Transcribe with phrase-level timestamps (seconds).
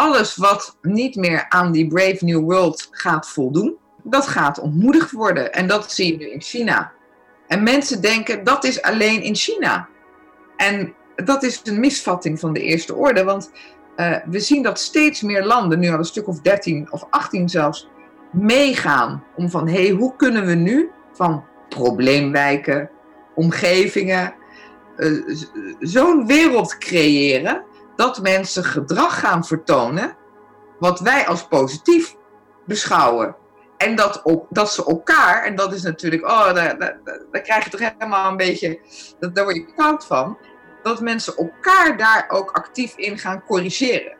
[0.00, 5.52] alles wat niet meer aan die Brave New World gaat voldoen, dat gaat ontmoedigd worden.
[5.52, 6.92] En dat zie je nu in China.
[7.46, 9.88] En mensen denken dat is alleen in China.
[10.56, 13.50] En dat is een misvatting van de eerste orde, want
[13.96, 17.48] uh, we zien dat steeds meer landen, nu al een stuk of 13 of 18
[17.48, 17.88] zelfs,
[18.32, 22.90] meegaan om van hé, hey, hoe kunnen we nu van probleemwijken,
[23.34, 24.34] omgevingen,
[24.96, 25.36] uh,
[25.80, 27.64] zo'n wereld creëren
[28.00, 30.16] dat mensen gedrag gaan vertonen
[30.78, 32.16] wat wij als positief
[32.66, 33.36] beschouwen.
[33.76, 37.70] En dat, ook, dat ze elkaar, en dat is natuurlijk, oh, daar, daar, krijg je
[37.70, 38.80] toch helemaal een beetje,
[39.18, 40.38] daar word je koud van
[40.82, 44.16] dat mensen elkaar daar ook actief in gaan corrigeren.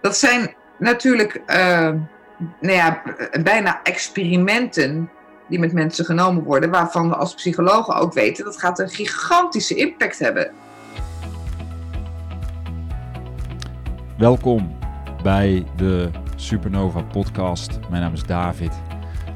[0.00, 1.90] Dat zijn natuurlijk uh,
[2.60, 3.02] nou ja,
[3.42, 5.10] bijna experimenten
[5.48, 9.74] die met mensen genomen worden, waarvan we als psychologen ook weten dat gaat een gigantische
[9.74, 10.52] impact hebben.
[14.20, 14.76] Welkom
[15.22, 17.78] bij de Supernova podcast.
[17.90, 18.72] Mijn naam is David.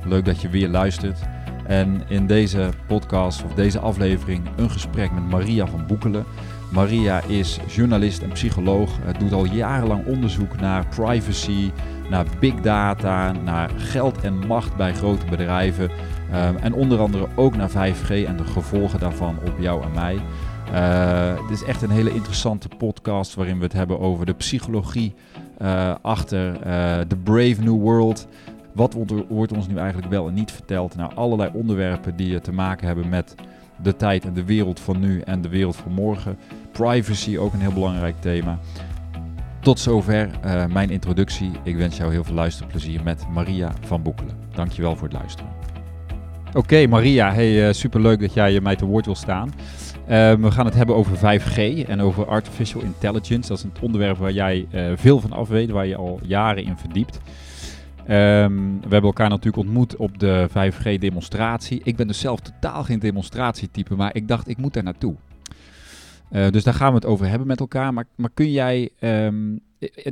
[0.07, 1.19] Leuk dat je weer luistert.
[1.67, 6.25] En in deze podcast of deze aflevering een gesprek met Maria van Boekelen.
[6.73, 8.91] Maria is journalist en psycholoog.
[9.19, 11.71] Doet al jarenlang onderzoek naar privacy,
[12.11, 15.91] naar big data, naar geld en macht bij grote bedrijven.
[16.35, 20.19] Um, en onder andere ook naar 5G en de gevolgen daarvan op jou en mij.
[20.75, 25.15] Het is echt een hele interessante podcast waarin we het hebben over de psychologie
[25.63, 26.53] uh, achter
[27.09, 28.29] de uh, Brave New World.
[28.73, 28.97] Wat
[29.29, 30.97] wordt ons nu eigenlijk wel en niet verteld?
[30.97, 33.35] Nou, allerlei onderwerpen die te maken hebben met
[33.83, 36.39] de tijd en de wereld van nu en de wereld van morgen.
[36.73, 38.59] Privacy ook een heel belangrijk thema.
[39.61, 40.31] Tot zover
[40.69, 41.51] mijn introductie.
[41.63, 44.37] Ik wens jou heel veel luisterplezier met Maria van Boekelen.
[44.55, 45.53] Dankjewel voor het luisteren.
[46.53, 49.53] Oké Maria, hey, uh, superleuk dat jij mij te woord wil staan.
[50.05, 53.49] Uh, we gaan het hebben over 5G en over artificial intelligence.
[53.49, 56.77] Dat is een onderwerp waar jij veel van af weet, waar je al jaren in
[56.77, 57.21] verdiept.
[58.09, 61.81] Um, we hebben elkaar natuurlijk ontmoet op de 5G-demonstratie.
[61.85, 65.15] Ik ben dus zelf totaal geen demonstratietype, maar ik dacht ik moet daar naartoe.
[66.33, 67.95] Uh, dus daar gaan we het over hebben met elkaar.
[67.95, 69.61] Maar, maar kun jij um,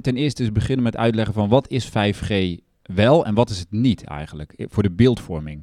[0.00, 3.70] ten eerste eens beginnen met uitleggen van wat is 5G wel en wat is het
[3.70, 5.62] niet eigenlijk voor de beeldvorming?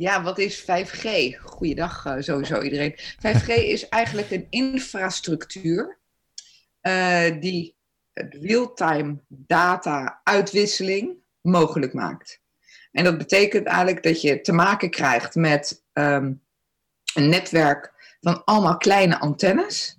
[0.00, 1.08] Ja, wat is 5G?
[1.42, 2.94] Goeiedag uh, sowieso iedereen.
[2.98, 5.98] 5G is eigenlijk een infrastructuur
[6.82, 7.76] uh, die
[8.14, 12.40] real-time data uitwisseling mogelijk maakt.
[12.92, 16.42] En dat betekent eigenlijk dat je te maken krijgt met um,
[17.14, 19.98] een netwerk van allemaal kleine antennes,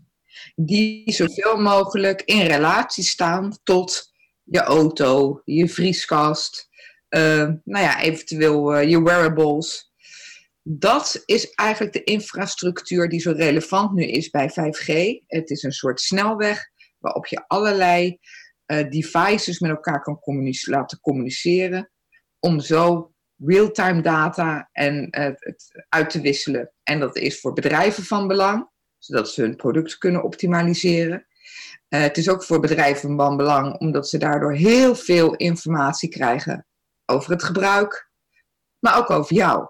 [0.55, 4.13] die zoveel mogelijk in relatie staan tot
[4.43, 6.69] je auto, je vrieskast,
[7.09, 9.89] uh, nou ja, eventueel je wearables.
[10.63, 14.87] Dat is eigenlijk de infrastructuur die zo relevant nu is bij 5G.
[15.27, 18.19] Het is een soort snelweg waarop je allerlei
[18.65, 20.19] uh, devices met elkaar kan
[20.61, 21.91] laten communiceren,
[22.39, 26.73] om zo real-time data en, uh, het uit te wisselen.
[26.83, 31.25] En dat is voor bedrijven van belang, zodat ze hun product kunnen optimaliseren.
[31.89, 36.65] Uh, het is ook voor bedrijven van belang, omdat ze daardoor heel veel informatie krijgen
[37.05, 38.09] over het gebruik,
[38.79, 39.67] maar ook over jou.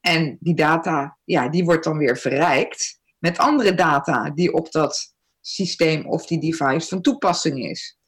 [0.00, 5.14] En die data, ja, die wordt dan weer verrijkt met andere data die op dat
[5.40, 7.98] systeem of die device van toepassing is.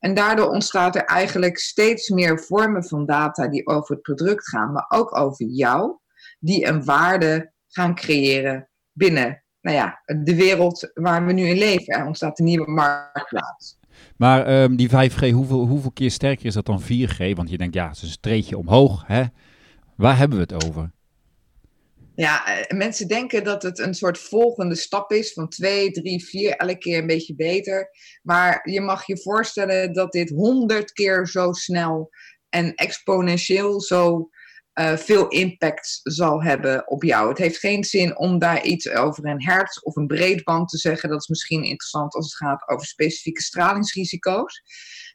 [0.00, 4.72] En daardoor ontstaat er eigenlijk steeds meer vormen van data die over het product gaan,
[4.72, 5.98] maar ook over jou,
[6.38, 11.94] die een waarde gaan creëren binnen nou ja, de wereld waar we nu in leven.
[11.94, 13.78] Er ontstaat een nieuwe marktplaats.
[14.16, 17.32] Maar um, die 5G, hoeveel, hoeveel keer sterker is dat dan 4G?
[17.34, 19.04] Want je denkt, ja, het is een streetje omhoog.
[19.06, 19.24] Hè?
[19.96, 20.90] Waar hebben we het over?
[22.16, 26.56] Ja, eh, mensen denken dat het een soort volgende stap is van twee, drie, vier,
[26.56, 27.90] elke keer een beetje beter.
[28.22, 32.10] Maar je mag je voorstellen dat dit honderd keer zo snel
[32.48, 34.28] en exponentieel zo
[34.74, 37.28] uh, veel impact zal hebben op jou.
[37.28, 41.08] Het heeft geen zin om daar iets over een hertz of een breedband te zeggen.
[41.08, 44.62] Dat is misschien interessant als het gaat over specifieke stralingsrisico's.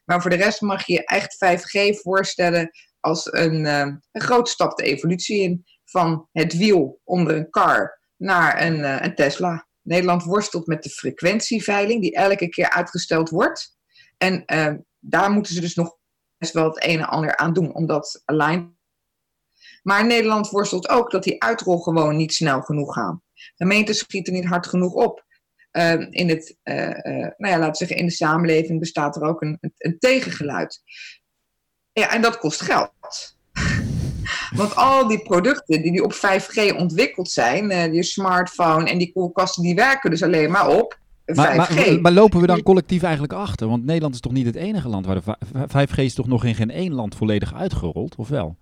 [0.04, 2.70] Maar voor de rest mag je echt 5G voorstellen
[3.00, 3.80] als een, uh,
[4.12, 9.00] een grote stap de evolutie in van het wiel onder een car naar een, uh,
[9.00, 9.68] een Tesla.
[9.82, 13.78] Nederland worstelt met de frequentieveiling die elke keer uitgesteld wordt.
[14.16, 15.96] En uh, daar moeten ze dus nog
[16.38, 18.78] best wel het een en ander aan doen om dat align.
[19.82, 23.22] Maar Nederland worstelt ook dat die uitrol gewoon niet snel genoeg gaan.
[23.54, 25.24] Gemeenten schieten niet hard genoeg op.
[25.72, 29.58] Uh, in, het, nou ja, laten we zeggen, in de samenleving bestaat er ook een,
[29.76, 30.82] een tegengeluid.
[31.92, 33.38] Ja, en dat kost geld.
[34.54, 39.12] Want al die producten die, die op 5G ontwikkeld zijn, uh, je smartphone en die
[39.12, 40.98] koelkasten, die werken dus alleen maar op
[41.34, 43.68] maar, maar, maar, lopen we dan collectief eigenlijk achter?
[43.68, 45.36] Want Nederland is toch niet het enige land waar de
[45.68, 48.56] 5G is toch nog in geen één land volledig uitgerold, of wel?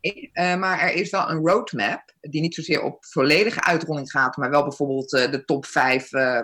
[0.00, 4.50] Uh, maar er is wel een roadmap die niet zozeer op volledige uitrolling gaat, maar
[4.50, 6.40] wel bijvoorbeeld uh, de top 5 uh,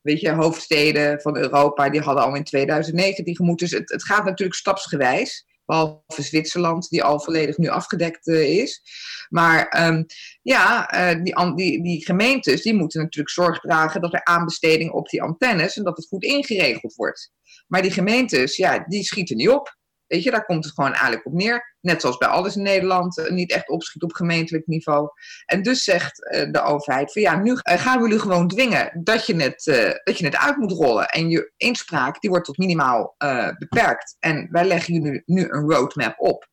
[0.00, 3.58] weet je, hoofdsteden van Europa, die hadden al in 2019 gemoet.
[3.58, 5.46] Dus het, het gaat natuurlijk stapsgewijs.
[5.66, 8.82] Behalve Zwitserland, die al volledig nu afgedekt uh, is.
[9.28, 10.06] Maar um,
[10.42, 15.08] ja, uh, die, die, die, gemeentes die moeten natuurlijk zorg dragen dat er aanbesteding op
[15.08, 17.32] die antennes en dat het goed ingeregeld wordt.
[17.66, 19.76] Maar die gemeentes, ja, die schieten niet op.
[20.14, 21.76] Weet je, daar komt het gewoon eigenlijk op neer.
[21.80, 25.08] Net zoals bij alles in Nederland uh, niet echt opschiet op gemeentelijk niveau.
[25.46, 29.00] En dus zegt uh, de overheid van ja, nu uh, gaan we jullie gewoon dwingen
[29.02, 29.64] dat je, het,
[30.04, 31.08] dat je het uit moet rollen.
[31.08, 33.14] En je inspraak die wordt tot minimaal
[33.58, 34.16] beperkt.
[34.18, 36.48] En wij leggen jullie nu een roadmap op.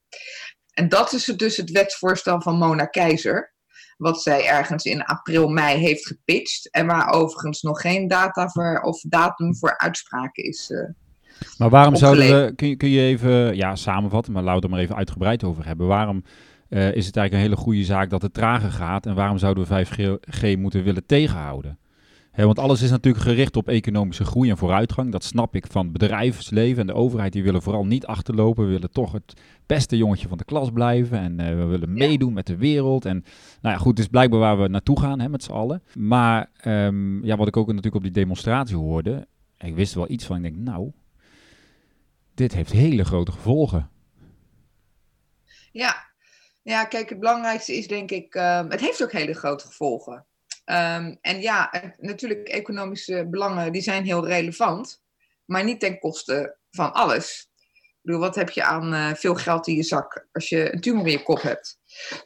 [0.74, 3.54] En dat is dus het wetsvoorstel van Mona Keizer.
[3.98, 6.70] Wat zij ergens in april, mei heeft gepitcht.
[6.70, 10.72] En waar overigens nog geen data voor, of datum voor uitspraak is
[11.58, 14.72] maar waarom zouden we, kun je, kun je even ja, samenvatten, maar laten we er
[14.72, 15.88] maar even uitgebreid over hebben.
[15.88, 16.24] Waarom
[16.70, 19.68] uh, is het eigenlijk een hele goede zaak dat het trager gaat en waarom zouden
[19.68, 21.80] we 5G moeten willen tegenhouden?
[22.36, 25.12] want alles is natuurlijk gericht op economische groei en vooruitgang.
[25.12, 27.34] Dat snap ik van bedrijfsleven en de overheid.
[27.34, 28.66] Die willen vooral niet achterlopen.
[28.66, 31.20] We willen toch het beste jongetje van de klas blijven.
[31.20, 33.06] En uh, we willen meedoen met de wereld.
[33.06, 33.24] En
[33.62, 35.84] nou ja, goed, het is blijkbaar waar we naartoe gaan hè, met z'n allen.
[35.94, 39.28] Maar um, ja, wat ik ook natuurlijk op die demonstratie hoorde.
[39.58, 40.36] Ik wist er wel iets van.
[40.36, 40.92] Ik denk, nou,
[42.34, 43.90] dit heeft hele grote gevolgen.
[45.72, 46.12] Ja,
[46.62, 50.26] ja kijk, het belangrijkste is denk ik, uh, het heeft ook hele grote gevolgen.
[50.66, 55.04] Um, en ja, natuurlijk economische belangen, die zijn heel relevant,
[55.46, 57.50] maar niet ten koste van alles.
[57.74, 60.82] Ik bedoel, wat heb je aan uh, veel geld in je zak als je een
[60.82, 61.80] tumor in je kop hebt?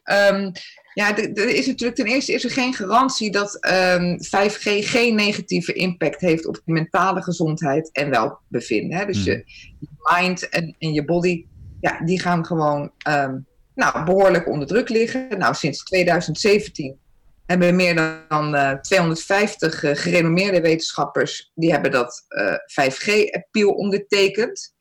[0.04, 0.52] Um,
[0.95, 5.15] ja, er is natuurlijk ten eerste is er geen garantie dat um, ehm, 5G geen
[5.15, 8.97] negatieve impact heeft op de mentale gezondheid en welbevinden.
[8.97, 9.06] Hè?
[9.06, 9.44] Dus je, hmm.
[9.80, 11.45] je, mind en, en, je body,
[11.81, 15.38] ja, die gaan gewoon um, nou, behoorlijk onder druk liggen.
[15.38, 16.97] Nou, sinds 2017
[17.45, 24.74] hebben meer dan uh, 250 uh, gerenommeerde wetenschappers, die hebben dat uh, eh, 5G-appeal ondertekend.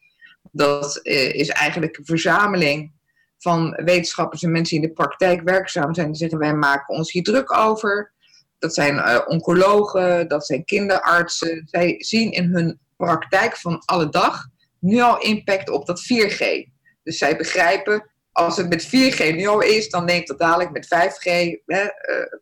[0.52, 1.00] Dat
[1.32, 2.92] is eigenlijk een verzameling
[3.44, 6.06] van wetenschappers en mensen die in de praktijk werkzaam zijn.
[6.06, 8.12] Die zeggen, wij maken ons hier druk over.
[8.58, 11.62] Dat zijn uh, oncologen, dat zijn kinderartsen.
[11.70, 14.46] Zij zien in hun praktijk van alle dag
[14.78, 16.68] nu al impact op dat 4G.
[17.02, 20.86] Dus zij begrijpen, als het met 4G nu al is, dan neemt dat dadelijk met
[20.86, 21.30] 5G
[21.66, 21.88] hè, uh,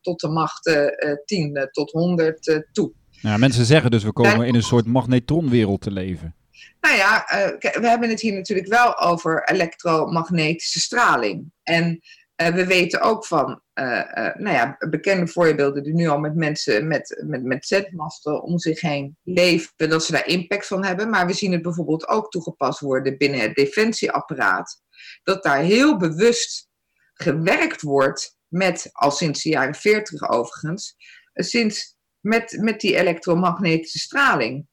[0.00, 0.86] tot de macht uh,
[1.24, 2.92] 10 tot 100 toe.
[3.10, 6.34] Ja, mensen zeggen dus, we komen in een soort magnetronwereld te leven.
[6.82, 11.52] Nou ja, uh, we hebben het hier natuurlijk wel over elektromagnetische straling.
[11.62, 12.00] En
[12.36, 16.86] uh, we weten ook van uh, nou ja, bekende voorbeelden die nu al met mensen
[16.86, 21.10] met, met, met zetmasten om zich heen leven, dat ze daar impact van hebben.
[21.10, 24.82] Maar we zien het bijvoorbeeld ook toegepast worden binnen het defensieapparaat.
[25.22, 26.68] Dat daar heel bewust
[27.14, 30.96] gewerkt wordt met, al sinds de jaren 40 overigens,
[31.34, 34.66] sinds met, met die elektromagnetische straling.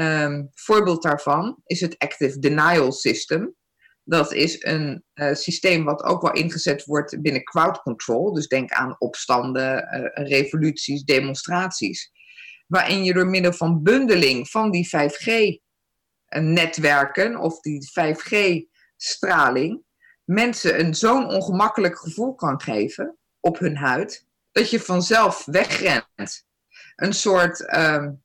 [0.00, 3.54] Um, voorbeeld daarvan is het Active Denial System.
[4.04, 8.32] Dat is een uh, systeem wat ook wel ingezet wordt binnen crowd control.
[8.32, 12.10] Dus denk aan opstanden, uh, revoluties, demonstraties.
[12.66, 19.82] Waarin je door middel van bundeling van die 5G-netwerken eh, of die 5G-straling
[20.24, 26.46] mensen een zo'n ongemakkelijk gevoel kan geven op hun huid, dat je vanzelf wegrent.
[26.96, 28.23] Een soort um,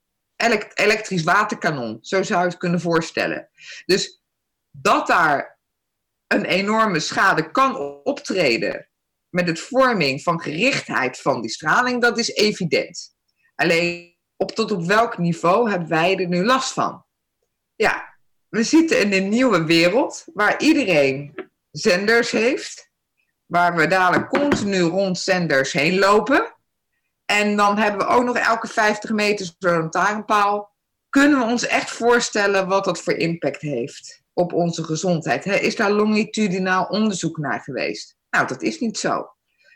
[0.74, 1.98] elektrisch waterkanon.
[2.01, 3.50] Zo zou je het kunnen voorstellen.
[3.86, 4.24] Dus
[4.72, 5.60] dat daar
[6.27, 8.89] een enorme schade kan optreden
[9.29, 13.15] met het vorming van gerichtheid van die straling, dat is evident.
[13.55, 17.05] Alleen op tot op welk niveau hebben wij er nu last van?
[17.75, 18.17] Ja,
[18.50, 22.91] we zitten in een nieuwe wereld waar iedereen zenders heeft,
[23.46, 26.55] waar we dadelijk continu rond zenders heen lopen.
[27.31, 30.75] En dan hebben we ook nog elke 50 meter zo'n lantaarnpaal.
[31.09, 35.45] Kunnen we ons echt voorstellen wat dat voor impact heeft op onze gezondheid?
[35.45, 38.15] Is daar longitudinaal onderzoek naar geweest?
[38.29, 39.27] Nou, dat is niet zo.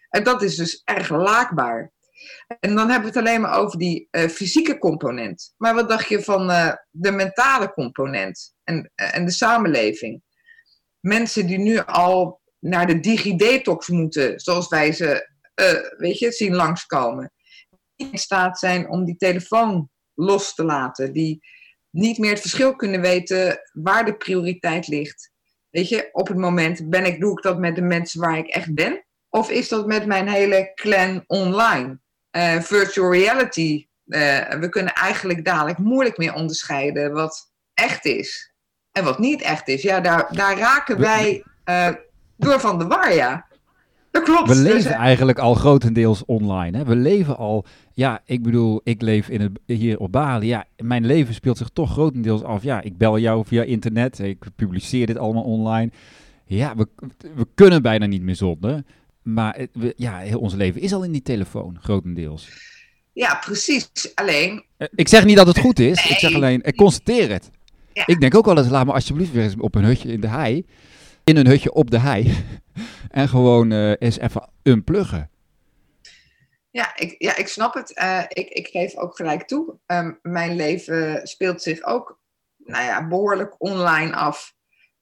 [0.10, 1.91] En dat is dus erg laakbaar.
[2.60, 5.53] En dan hebben we het alleen maar over die uh, fysieke component.
[5.57, 10.24] Maar wat dacht je van uh, de mentale component en, uh, en de samenleving?
[11.00, 15.31] Mensen die nu al naar de digidetox moeten, zoals wij ze
[15.98, 17.32] weet je, zien langskomen
[18.12, 21.13] in staat zijn om die telefoon los te laten.
[21.13, 21.39] Die
[21.89, 25.31] niet meer het verschil kunnen weten waar de prioriteit ligt.
[25.69, 28.48] Weet je, op het moment ben ik, doe ik dat met de mensen waar ik
[28.48, 29.05] echt ben?
[29.29, 32.00] Of is dat met mijn hele clan online?
[32.31, 38.53] Uh, virtual reality, Uh, we kunnen eigenlijk dadelijk moeilijk meer onderscheiden wat echt is
[38.91, 39.81] en wat niet echt is.
[39.81, 41.89] Ja, daar, daar raken wij uh,
[42.38, 43.48] door van de war, ja.
[44.13, 44.48] Dat klopt.
[44.48, 46.77] We leven eigenlijk al grotendeels online.
[46.77, 46.84] Hè?
[46.84, 50.48] We leven al, ja, ik bedoel, ik leef in het, hier op Bali.
[50.48, 52.63] Ja, mijn leven speelt zich toch grotendeels af.
[52.63, 55.91] Ja, ik bel jou via internet, ik publiceer dit allemaal online.
[56.46, 56.88] Ja, we,
[57.36, 58.84] we kunnen bijna niet meer zonder.
[59.22, 62.50] Maar we, ja, heel ons leven is al in die telefoon, grotendeels.
[63.13, 64.12] Ja, precies.
[64.15, 64.63] Alleen.
[64.77, 66.10] Eh, ik zeg niet dat het goed is.
[66.10, 67.50] Ik zeg alleen, ik constateer het.
[67.93, 68.08] Ja.
[68.08, 70.27] Ik denk ook wel eens, laat me alsjeblieft weer eens op een hutje in de
[70.27, 70.65] hei.
[71.24, 72.44] In een hutje op de hei.
[73.10, 75.30] en gewoon uh, eens even unpluggen.
[76.70, 77.98] Ja, ik, ja, ik snap het.
[77.98, 79.77] Uh, ik, ik geef ook gelijk toe.
[79.86, 82.20] Um, mijn leven speelt zich ook
[82.58, 84.56] nou ja, behoorlijk online af.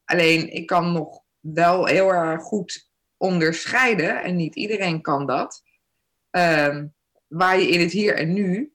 [0.04, 5.62] Alleen ik kan nog wel heel erg goed onderscheiden, en niet iedereen kan dat,
[6.30, 6.94] um,
[7.28, 8.72] waar je in het hier en nu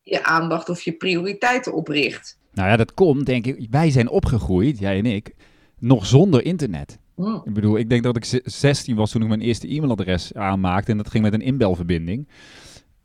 [0.00, 2.38] je aandacht of je prioriteiten op richt.
[2.52, 3.66] Nou ja, dat komt, denk ik.
[3.70, 5.34] Wij zijn opgegroeid, jij en ik,
[5.80, 6.98] nog zonder internet.
[7.14, 7.42] Hmm.
[7.44, 10.96] Ik bedoel, ik denk dat ik 16 was toen ik mijn eerste e-mailadres aanmaakte en
[10.96, 12.28] dat ging met een inbelverbinding.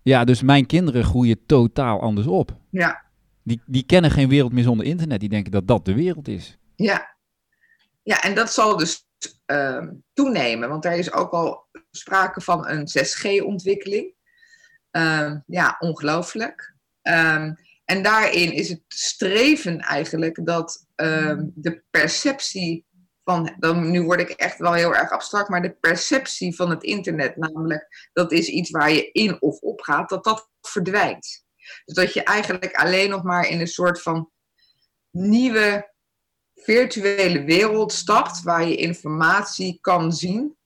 [0.01, 2.58] Ja, dus mijn kinderen groeien totaal anders op.
[2.70, 3.01] Ja.
[3.44, 5.20] Die, die kennen geen wereld meer zonder internet.
[5.20, 6.58] Die denken dat dat de wereld is.
[6.75, 7.12] Ja,
[8.04, 9.08] ja, en dat zal dus
[9.51, 14.13] uh, toenemen, want er is ook al sprake van een 6G-ontwikkeling.
[14.92, 16.75] Uh, ehm, ja, ongelooflijk.
[17.01, 20.86] Um, en daarin is het streven eigenlijk dat
[21.53, 22.86] de perceptie
[23.24, 26.84] van, dan, nu word ik echt wel heel erg abstract, maar de perceptie van het
[26.84, 31.46] internet, namelijk dat is iets waar je in of op gaat, dat dat verdwijnt.
[31.86, 34.31] Dus dat je eigenlijk alleen nog maar in een soort van
[35.12, 35.91] nieuwe
[36.55, 40.58] virtuele wereld stapt waar je informatie kan zien.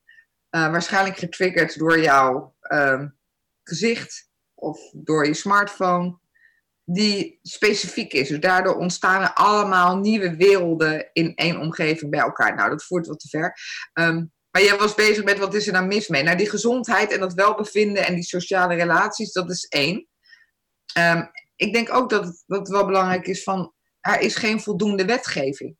[0.51, 3.03] Uh, waarschijnlijk getriggerd door jouw uh,
[3.63, 6.19] gezicht of door je smartphone,
[6.85, 8.27] die specifiek is.
[8.27, 12.55] Dus daardoor ontstaan er allemaal nieuwe werelden in één omgeving bij elkaar.
[12.55, 13.57] Nou, dat voert wat te ver.
[13.93, 16.23] Um, maar jij was bezig met wat is er nou mis mee?
[16.23, 20.07] Nou, die gezondheid en dat welbevinden en die sociale relaties, dat is één.
[20.97, 25.05] Um, ik denk ook dat het, dat wel belangrijk is van er is geen voldoende
[25.05, 25.75] wetgeving.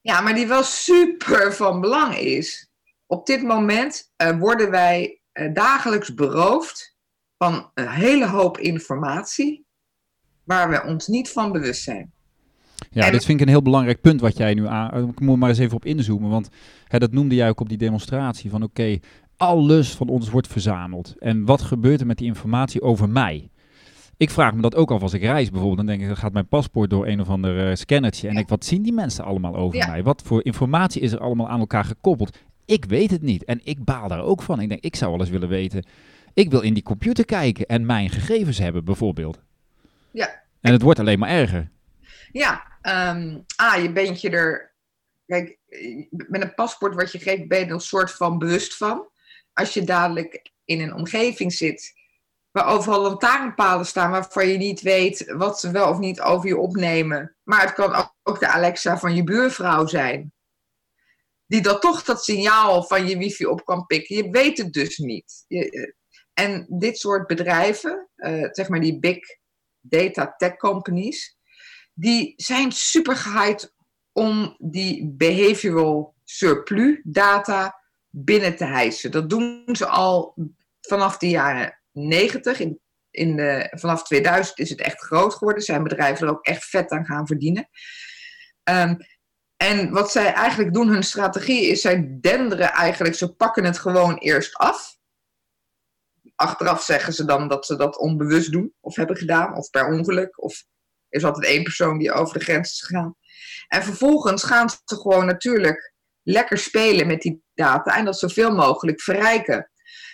[0.00, 2.68] Ja, maar die wel super van belang is.
[3.06, 6.96] Op dit moment uh, worden wij uh, dagelijks beroofd
[7.36, 9.66] van een hele hoop informatie
[10.50, 12.10] waar we ons niet van bewust zijn.
[12.90, 13.12] Ja, en...
[13.12, 15.08] dit vind ik een heel belangrijk punt wat jij nu aan.
[15.08, 16.48] Ik moet maar eens even op inzoomen, want
[16.84, 19.00] hè, dat noemde jij ook op die demonstratie van oké, okay,
[19.36, 21.14] alles van ons wordt verzameld.
[21.18, 23.50] En wat gebeurt er met die informatie over mij?
[24.16, 25.76] Ik vraag me dat ook af als ik reis bijvoorbeeld.
[25.76, 28.28] Dan denk ik, dan gaat mijn paspoort door een of ander uh, scannertje.
[28.28, 30.02] En ik, wat zien die mensen allemaal over mij?
[30.02, 32.38] Wat voor informatie is er allemaal aan elkaar gekoppeld?
[32.64, 33.44] Ik weet het niet.
[33.44, 34.60] En ik baal daar ook van.
[34.60, 35.84] Ik denk, ik zou wel eens willen weten.
[36.34, 39.40] Ik wil in die computer kijken en mijn gegevens hebben, bijvoorbeeld.
[40.12, 40.42] Ja.
[40.60, 41.70] En het wordt alleen maar erger.
[42.32, 44.74] Ja, um, ah, je bent je er.
[45.26, 45.58] Kijk,
[46.08, 49.08] met een paspoort wat je geeft, ben je er een soort van bewust van.
[49.52, 51.92] Als je dadelijk in een omgeving zit
[52.50, 56.58] waar overal lantaarnpalen staan waarvan je niet weet wat ze wel of niet over je
[56.58, 57.36] opnemen.
[57.42, 60.32] Maar het kan ook de Alexa van je buurvrouw zijn.
[61.46, 64.16] Die dat toch dat signaal van je wifi op kan pikken.
[64.16, 65.44] Je weet het dus niet.
[65.48, 65.94] Je,
[66.34, 69.18] en dit soort bedrijven, uh, zeg maar die big
[69.80, 71.38] data tech companies,
[71.94, 73.74] die zijn super gehyped
[74.12, 79.10] om die behavioral surplus data binnen te hijsen.
[79.10, 80.34] Dat doen ze al
[80.80, 82.60] vanaf de jaren 90.
[82.60, 85.62] In, in de, vanaf 2000 is het echt groot geworden.
[85.62, 87.68] Zijn bedrijven er ook echt vet aan gaan verdienen.
[88.64, 88.96] Um,
[89.56, 94.16] en wat zij eigenlijk doen, hun strategie is, zij denderen eigenlijk, ze pakken het gewoon
[94.16, 94.98] eerst af.
[96.40, 100.42] Achteraf zeggen ze dan dat ze dat onbewust doen, of hebben gedaan, of per ongeluk,
[100.42, 100.64] of
[101.08, 103.16] is altijd één persoon die over de grens is gegaan.
[103.68, 109.00] En vervolgens gaan ze gewoon natuurlijk lekker spelen met die data en dat zoveel mogelijk
[109.00, 109.70] verrijken.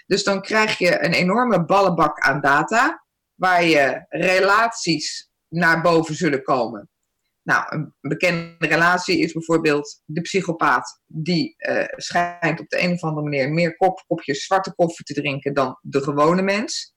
[0.07, 3.05] Dus dan krijg je een enorme ballenbak aan data,
[3.35, 6.91] waar je relaties naar boven zullen komen.
[7.47, 13.03] Nou, een bekende relatie is bijvoorbeeld de psychopaat die uh, schijnt op de een of
[13.03, 16.95] andere manier meer kop, kopjes zwarte koffie te drinken dan de gewone mens.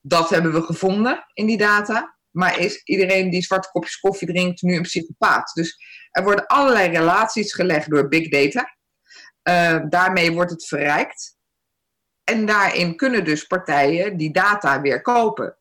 [0.00, 2.16] Dat hebben we gevonden in die data.
[2.30, 5.50] Maar is iedereen die zwarte kopjes koffie drinkt nu een psychopaat?
[5.54, 5.76] Dus
[6.10, 8.76] er worden allerlei relaties gelegd door big data.
[9.48, 11.36] Uh, daarmee wordt het verrijkt.
[12.24, 15.58] En daarin kunnen dus partijen die data weer kopen.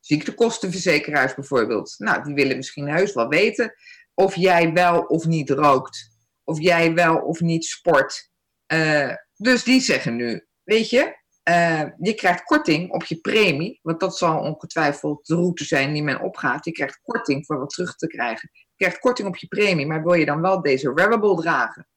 [0.00, 1.94] Ziektekostenverzekeraars bijvoorbeeld.
[1.98, 3.74] Nou, die willen misschien heus wel weten
[4.14, 6.18] of jij wel of niet rookt.
[6.44, 8.30] Of jij wel of niet sport.
[8.72, 14.00] Uh, dus die zeggen nu, weet je, uh, je krijgt korting op je premie, want
[14.00, 16.64] dat zal ongetwijfeld de route zijn die men opgaat.
[16.64, 18.50] Je krijgt korting voor wat terug te krijgen.
[18.52, 21.88] Je krijgt korting op je premie, maar wil je dan wel deze wearable dragen?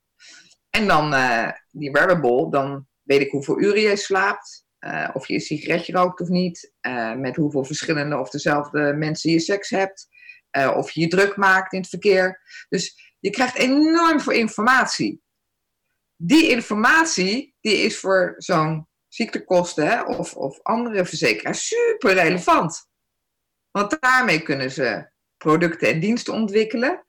[0.70, 5.34] En dan uh, die wearable, dan weet ik hoeveel uren je slaapt, uh, of je
[5.34, 6.74] een sigaretje rookt of niet,
[7.18, 10.08] met hoeveel verschillende of dezelfde mensen je seks hebt,
[10.76, 12.42] of je je druk maakt in het verkeer.
[12.70, 15.22] Dus je krijgt enorm veel informatie.
[16.16, 22.90] Die informatie die is voor zo'n ziektekosten hè, of, of andere verzekeraars super relevant.
[23.72, 27.06] Want daarmee kunnen ze producten en diensten ontwikkelen,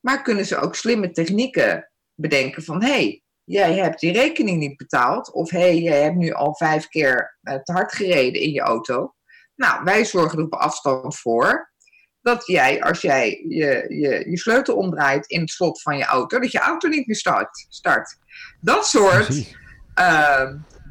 [0.00, 4.76] maar kunnen ze ook slimme technieken bedenken van hé, hey, jij hebt die rekening niet
[4.76, 8.50] betaald of hé, hey, jij hebt nu al vijf keer eh, te hard gereden in
[8.50, 9.14] je auto.
[9.54, 11.72] Nou, wij zorgen er op afstand voor
[12.20, 16.38] dat jij, als jij je, je, je sleutel omdraait in het slot van je auto,
[16.38, 17.66] dat je auto niet meer start.
[17.68, 18.16] start.
[18.60, 19.56] Dat soort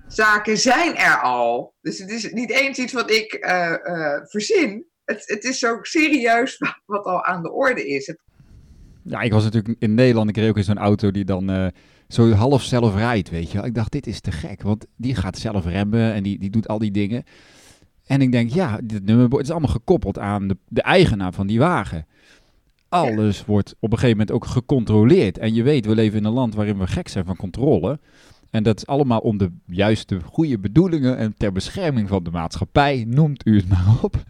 [0.07, 1.73] zaken zijn er al.
[1.81, 4.85] Dus het is niet eens iets wat ik uh, uh, verzin.
[5.03, 8.07] Het, het is ook serieus wat al aan de orde is.
[8.07, 8.17] Het...
[9.03, 10.29] Ja, ik was natuurlijk in Nederland.
[10.29, 11.67] Ik reed ook in zo'n auto die dan uh,
[12.07, 13.61] zo half zelf rijdt, weet je.
[13.61, 16.67] Ik dacht, dit is te gek, want die gaat zelf remmen en die, die doet
[16.67, 17.23] al die dingen.
[18.05, 21.59] En ik denk, ja, dit nummerbord is allemaal gekoppeld aan de, de eigenaar van die
[21.59, 22.05] wagen.
[22.89, 25.37] Alles wordt op een gegeven moment ook gecontroleerd.
[25.37, 27.99] En je weet, we leven in een land waarin we gek zijn van controle.
[28.49, 33.05] En dat is allemaal om de juiste, goede bedoelingen en ter bescherming van de maatschappij,
[33.07, 34.15] noemt u het maar op.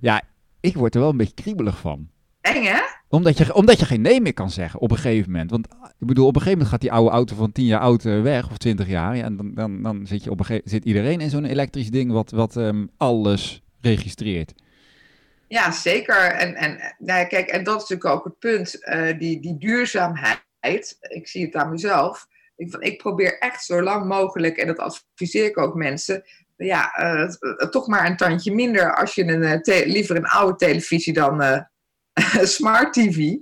[0.00, 0.22] Ja,
[0.60, 2.08] ik word er wel een beetje kriebelig van.
[2.46, 2.80] Eng hè?
[3.08, 5.50] Omdat je, omdat je geen nee meer kan zeggen op een gegeven moment.
[5.50, 5.66] Want
[5.98, 8.22] ik bedoel, op een gegeven moment gaat die oude auto van 10 jaar oud eh,
[8.22, 9.16] weg, of 20 jaar.
[9.16, 11.90] Ja, en dan, dan, dan zit, je op een gegeven, zit iedereen in zo'n elektrisch
[11.90, 14.52] ding wat, wat um, alles registreert.
[15.48, 16.30] Ja, zeker.
[16.30, 20.98] En, en, nou, kijk, en dat is natuurlijk ook het punt, uh, die, die duurzaamheid.
[21.00, 22.26] Ik zie het aan mezelf
[22.56, 26.22] ik, van, ik probeer echt zo lang mogelijk, en dat adviseer ik ook mensen,
[26.56, 27.30] ja, uh,
[27.70, 31.66] toch maar een tandje minder als je een, uh, liever een oude televisie dan
[32.58, 33.34] smart TV.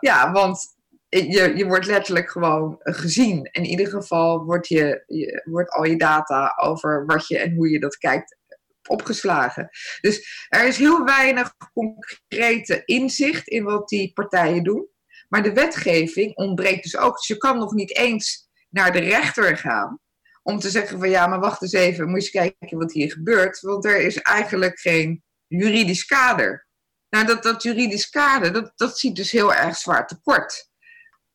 [0.00, 0.74] ja, want
[1.08, 3.48] je, je wordt letterlijk gewoon gezien.
[3.52, 7.70] In ieder geval wordt, je, je, wordt al je data over wat je en hoe
[7.70, 8.36] je dat kijkt
[8.88, 9.68] opgeslagen.
[10.00, 14.88] Dus er is heel weinig concrete inzicht in wat die partijen doen.
[15.28, 17.16] Maar de wetgeving ontbreekt dus ook.
[17.16, 20.00] Dus je kan nog niet eens naar de rechter gaan
[20.42, 23.60] om te zeggen van ja, maar wacht eens even, moet je kijken wat hier gebeurt.
[23.60, 26.65] Want er is eigenlijk geen juridisch kader.
[27.10, 30.70] Nou, dat, dat juridisch kader, dat, dat ziet dus heel erg zwaar tekort.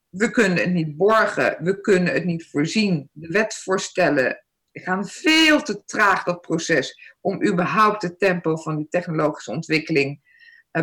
[0.10, 3.10] We kunnen het niet borgen, we kunnen het niet voorzien.
[3.12, 9.52] De wetvoorstellen gaan veel te traag, dat proces, om überhaupt het tempo van die technologische
[9.52, 10.22] ontwikkeling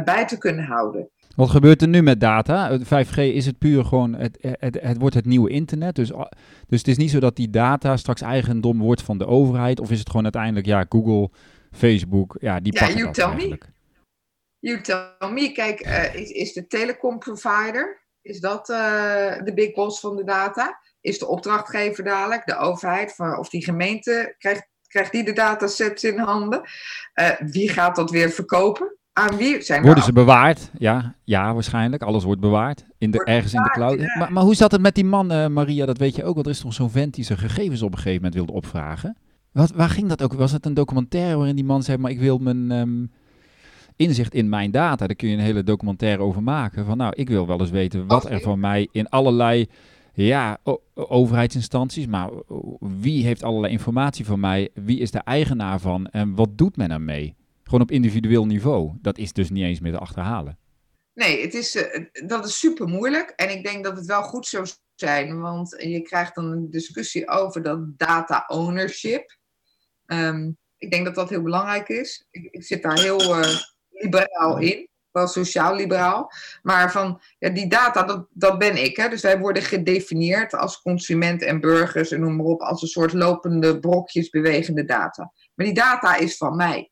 [0.05, 1.11] bij te kunnen houden.
[1.37, 2.79] Wat gebeurt er nu met data?
[2.79, 5.95] 5G is het puur gewoon, het, het, het wordt het nieuwe internet.
[5.95, 6.09] Dus,
[6.67, 9.81] dus het is niet zo dat die data straks eigendom wordt van de overheid.
[9.81, 11.31] Of is het gewoon uiteindelijk, ja, Google,
[11.71, 13.63] Facebook, ja, die ja, pakken you tell eigenlijk.
[13.63, 13.78] Me.
[14.59, 15.53] You tell me.
[15.53, 20.25] Kijk, uh, is, is de telecom provider, is dat uh, de big boss van de
[20.25, 20.79] data?
[21.01, 26.05] Is de opdrachtgever dadelijk, de overheid van, of die gemeente, krijgt, krijgt die de datasets
[26.05, 26.61] in handen?
[27.15, 28.97] Uh, wie gaat dat weer verkopen?
[29.13, 30.71] Aan wie zijn Worden ze bewaard?
[30.79, 32.03] Ja, ja, waarschijnlijk.
[32.03, 32.85] Alles wordt bewaard.
[32.99, 33.99] In de, ergens in de cloud.
[34.19, 35.87] Maar, maar, hoe zat het met die man, uh, Maria?
[35.87, 36.35] Dat weet je ook.
[36.35, 39.17] Want er is toch zo'n vent die zijn gegevens op een gegeven moment wilde opvragen.
[39.53, 40.33] Wat, waar ging dat ook?
[40.33, 43.13] Was het een documentaire waarin die man zei: Maar ik wil mijn um,
[43.99, 45.07] inzicht in mijn data.
[45.07, 46.85] Daar kun je een hele documentaire over maken.
[46.85, 49.67] Van nou, ik wil wel eens weten wat er van mij in allerlei
[50.13, 50.59] ja,
[50.95, 52.31] overheidsinstanties, maar
[52.79, 54.69] wie heeft allerlei informatie van mij?
[54.75, 57.37] Wie is de eigenaar van en wat doet men ermee?
[57.63, 58.93] Gewoon op individueel niveau.
[59.01, 60.59] Dat is dus niet eens meer te achterhalen.
[61.15, 63.31] Nee, het is, uh, dat is super moeilijk.
[63.31, 67.29] En ik denk dat het wel goed zou zijn, want je krijgt dan een discussie
[67.29, 69.39] over dat data ownership.
[70.07, 72.27] Um, ik denk dat dat heel belangrijk is.
[72.31, 73.59] Ik, ik zit daar heel uh,
[74.03, 76.33] liberaal in, wel sociaal-liberaal.
[76.63, 78.97] Maar van ja, die data, dat, dat ben ik.
[78.97, 79.09] Hè?
[79.09, 83.13] Dus wij worden gedefinieerd als consument en burgers en noem maar op, als een soort
[83.13, 85.33] lopende brokjes bewegende data.
[85.55, 86.91] Maar die data is van mij.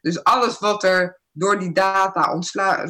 [0.00, 2.42] Dus alles wat er door die data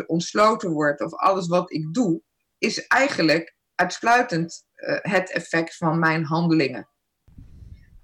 [0.07, 2.23] ontsloten wordt, of alles wat ik doe,
[2.59, 6.89] is eigenlijk uitsluitend uh, het effect van mijn handelingen.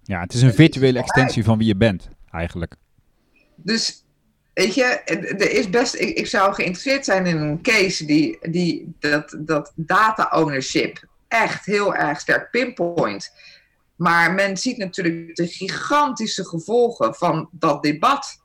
[0.03, 2.77] Ja, het is een virtuele extensie van wie je bent, eigenlijk.
[3.57, 4.07] Dus,
[4.59, 8.95] weet je, er is best, ik, ik zou geïnteresseerd zijn in een case die, die
[8.99, 13.33] dat, dat data ownership echt heel erg sterk pinpoint.
[13.97, 18.41] Maar men ziet natuurlijk de gigantische gevolgen van dat debat.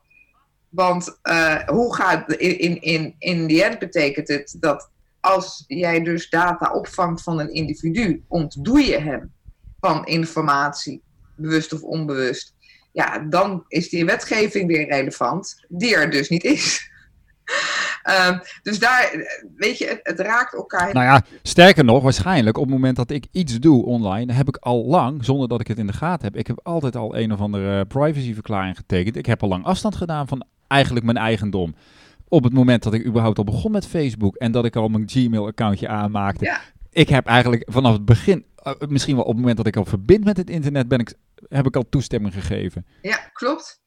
[0.69, 6.29] Want uh, hoe gaat in, in, in die end betekent het dat als jij dus
[6.29, 9.33] data opvangt van een individu, ontdoe je hem
[9.79, 11.01] van informatie.
[11.35, 12.52] bewust of onbewust,
[12.93, 16.91] ja, dan is die wetgeving weer relevant, die er dus niet is.
[18.03, 19.25] Ehm, dus daar,
[19.55, 20.93] weet je, het, het, raakt elkaar.
[20.93, 24.57] Nou ja, sterker nog, waarschijnlijk op het moment dat ik iets doe online, heb ik
[24.57, 27.33] al lang, zonder dat ik het in de gaten heb, ik heb altijd al een
[27.33, 29.15] of andere privacyverklaring getekend.
[29.15, 31.75] Ik heb al lang afstand gedaan van eigenlijk mijn eigendom.
[32.27, 35.09] Op het moment dat ik überhaupt al begon met Facebook en dat ik al mijn
[35.09, 36.45] Gmail-accountje aanmaakte.
[36.45, 36.61] Ja.
[36.91, 38.45] Ik heb eigenlijk vanaf het begin, eh,
[38.87, 41.13] misschien wel op het moment dat ik al verbind met het internet, ben ik,
[41.47, 42.85] heb ik al toestemming gegeven.
[43.01, 43.81] Ja, klopt.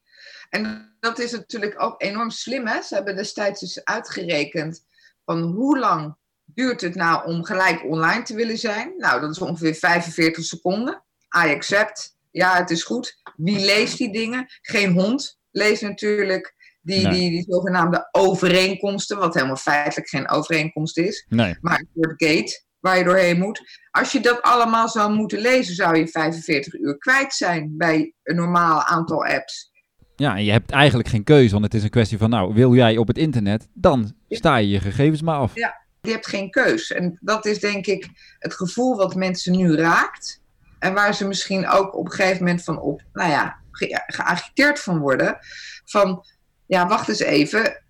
[0.51, 2.67] En dat is natuurlijk ook enorm slim.
[2.67, 2.83] Hè?
[2.83, 4.85] Ze hebben destijds dus uitgerekend
[5.25, 8.95] van hoe lang duurt het nou om gelijk online te willen zijn.
[8.97, 11.03] Nou, dat is ongeveer 45 seconden.
[11.47, 12.17] I accept.
[12.31, 13.21] Ja, het is goed.
[13.37, 14.47] Wie leest die dingen?
[14.63, 17.13] Geen hond leest natuurlijk die, Nee.
[17.13, 21.57] die, die zogenaamde overeenkomsten, wat helemaal feitelijk geen overeenkomst is, Nee.
[21.61, 23.61] maar een soort gate waar je doorheen moet.
[23.91, 28.37] Als je dat allemaal zou moeten lezen, zou je 45 uur kwijt zijn bij een
[28.37, 29.71] normaal aantal apps.
[30.17, 32.75] Ja, en je hebt eigenlijk geen keuze, want het is een kwestie van, nou, wil
[32.75, 35.55] jij op het internet, dan sta je je gegevens maar af.
[35.55, 35.85] Ja.
[36.01, 36.93] Je hebt geen keus.
[36.93, 40.41] En dat is denk ik het gevoel wat mensen nu raakt.
[40.79, 44.81] En waar ze misschien ook op een gegeven moment van op, nou ja, ge- geagiteerd
[44.81, 45.39] van worden.
[45.85, 46.25] Van,
[46.67, 47.85] ja, wacht eens even.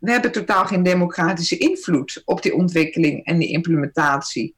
[0.00, 4.54] We hebben totaal geen democratische invloed op die ontwikkeling en die implementatie.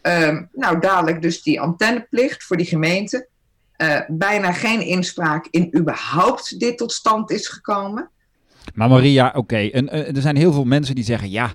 [0.00, 3.28] Ehm, nou, dadelijk dus die antenneplicht voor die gemeente.
[3.72, 8.10] Eh, bijna geen inspraak in überhaupt dit tot stand is gekomen.
[8.74, 11.54] Maar Maria, oké, eh, er zijn heel veel mensen die zeggen, ja,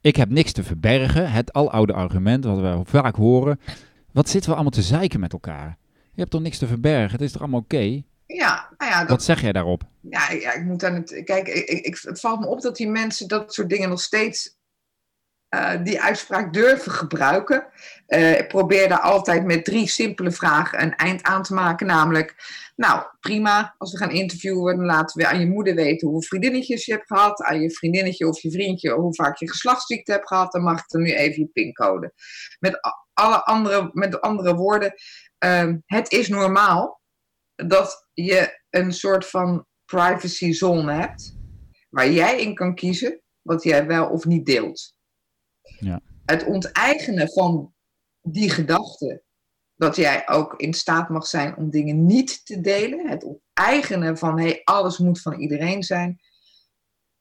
[0.00, 1.30] ik heb niks te verbergen.
[1.30, 3.60] Het aloude argument, wat we vaak horen.
[4.12, 5.78] Wat zitten we allemaal te zeiken met elkaar?
[5.92, 7.12] Je hebt toch niks te verbergen?
[7.12, 8.02] Het is toch allemaal oké?
[8.34, 9.82] Ja, nou ja, dat, Wat zeg jij daarop?
[10.00, 11.22] Ja, ja, ik moet aan het.
[11.24, 14.58] Kijk, ik, ik, het valt me op dat die mensen dat soort dingen nog steeds.
[15.48, 17.66] eh, die uitspraak durven gebruiken.
[18.06, 21.86] Eh, ik probeer daar altijd met drie simpele vragen een eind aan te maken.
[21.86, 22.34] Namelijk,
[22.76, 26.84] nou prima, als we gaan interviewen, dan laten we aan je moeder weten hoeveel vriendinnetjes
[26.86, 27.42] je hebt gehad.
[27.42, 30.52] Aan je vriendinnetje of je vriendje hoe vaak je geslachtsziekte hebt gehad.
[30.52, 32.12] Dan mag ik dan nu even je pincode.
[32.58, 32.80] Met
[33.12, 34.94] alle andere, met andere woorden,
[35.38, 36.99] ehm, het is normaal
[37.66, 41.36] dat je een soort van privacy zone hebt,
[41.88, 44.94] waar jij in kan kiezen wat jij wel of niet deelt.
[45.62, 46.00] Ja.
[46.24, 47.74] Het onteigenen van
[48.22, 49.22] die gedachte
[49.74, 54.40] dat jij ook in staat mag zijn om dingen niet te delen, het onteigenen van
[54.40, 56.20] hey, alles moet van iedereen zijn,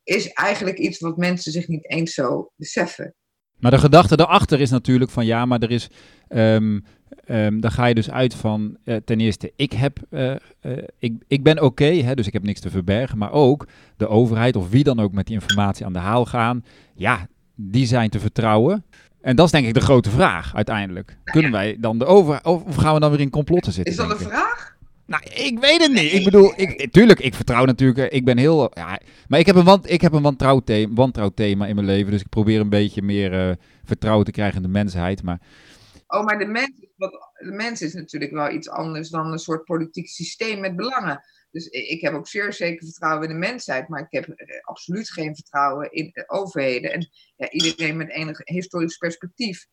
[0.04, 3.16] is eigenlijk iets wat mensen zich niet eens zo beseffen.
[3.60, 5.90] Maar de gedachte daarachter is natuurlijk van, ja, maar er is...
[6.28, 6.80] ehm,
[7.26, 10.38] ehm, dan ga je dus uit van, eh, ten eerste, ik, heb, eh, eh,
[11.00, 13.18] ik, ik ben oké, hè, dus ik heb niks te verbergen.
[13.18, 13.68] Maar ook
[13.98, 16.64] de overheid of wie dan ook met die informatie aan de haal gaan,
[16.96, 18.84] ja, die zijn te vertrouwen.
[19.22, 21.18] En dat is denk ik de grote vraag uiteindelijk.
[21.24, 22.46] Kunnen wij dan de over...
[22.46, 23.94] Of gaan we dan weer in complotten zitten?
[23.94, 24.78] Is dat een vraag?
[25.10, 26.14] Nou, ik weet het niet.
[26.14, 27.98] Ik bedoel, ik, tuurlijk, ik vertrouw natuurlijk.
[27.98, 28.72] eh, Ik ben heel.
[28.74, 32.12] Ja, maar ik heb een, want, ik heb een wantrouwthema, wantrouwthema in mijn leven.
[32.12, 35.24] Dus ik probeer een beetje meer eh, vertrouwen te krijgen in de mensheid.
[35.24, 35.40] Maar
[36.08, 39.40] Oh, maar de mens, is wat, de mens is natuurlijk wel iets anders dan een
[39.40, 41.24] soort politiek systeem met belangen.
[41.52, 45.12] Dus ik heb ook zeer zeker vertrouwen in de mensheid, maar ik heb eh, absoluut
[45.12, 46.94] geen vertrouwen in de overheden.
[46.94, 49.66] En ja, iedereen met enig historisch perspectief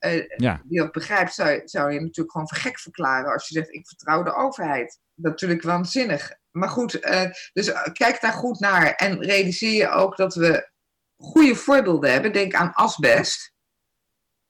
[0.00, 3.54] eh, ja, die dat begrijpt, zou, zou je natuurlijk gewoon voor gek verklaren als je
[3.54, 5.00] zegt: Ik vertrouw de overheid.
[5.14, 6.32] Natuurlijk waanzinnig.
[6.50, 10.70] Maar goed, eh, dus eh, kijk daar goed naar en realiseer je ook dat we
[11.16, 12.32] goede voorbeelden hebben.
[12.32, 13.52] Denk aan asbest.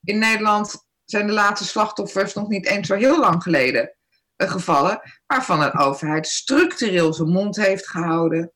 [0.05, 3.95] In Nederland zijn de laatste slachtoffers nog niet eens zo heel lang geleden
[4.37, 8.53] gevallen, waarvan de overheid structureel zijn mond heeft gehouden,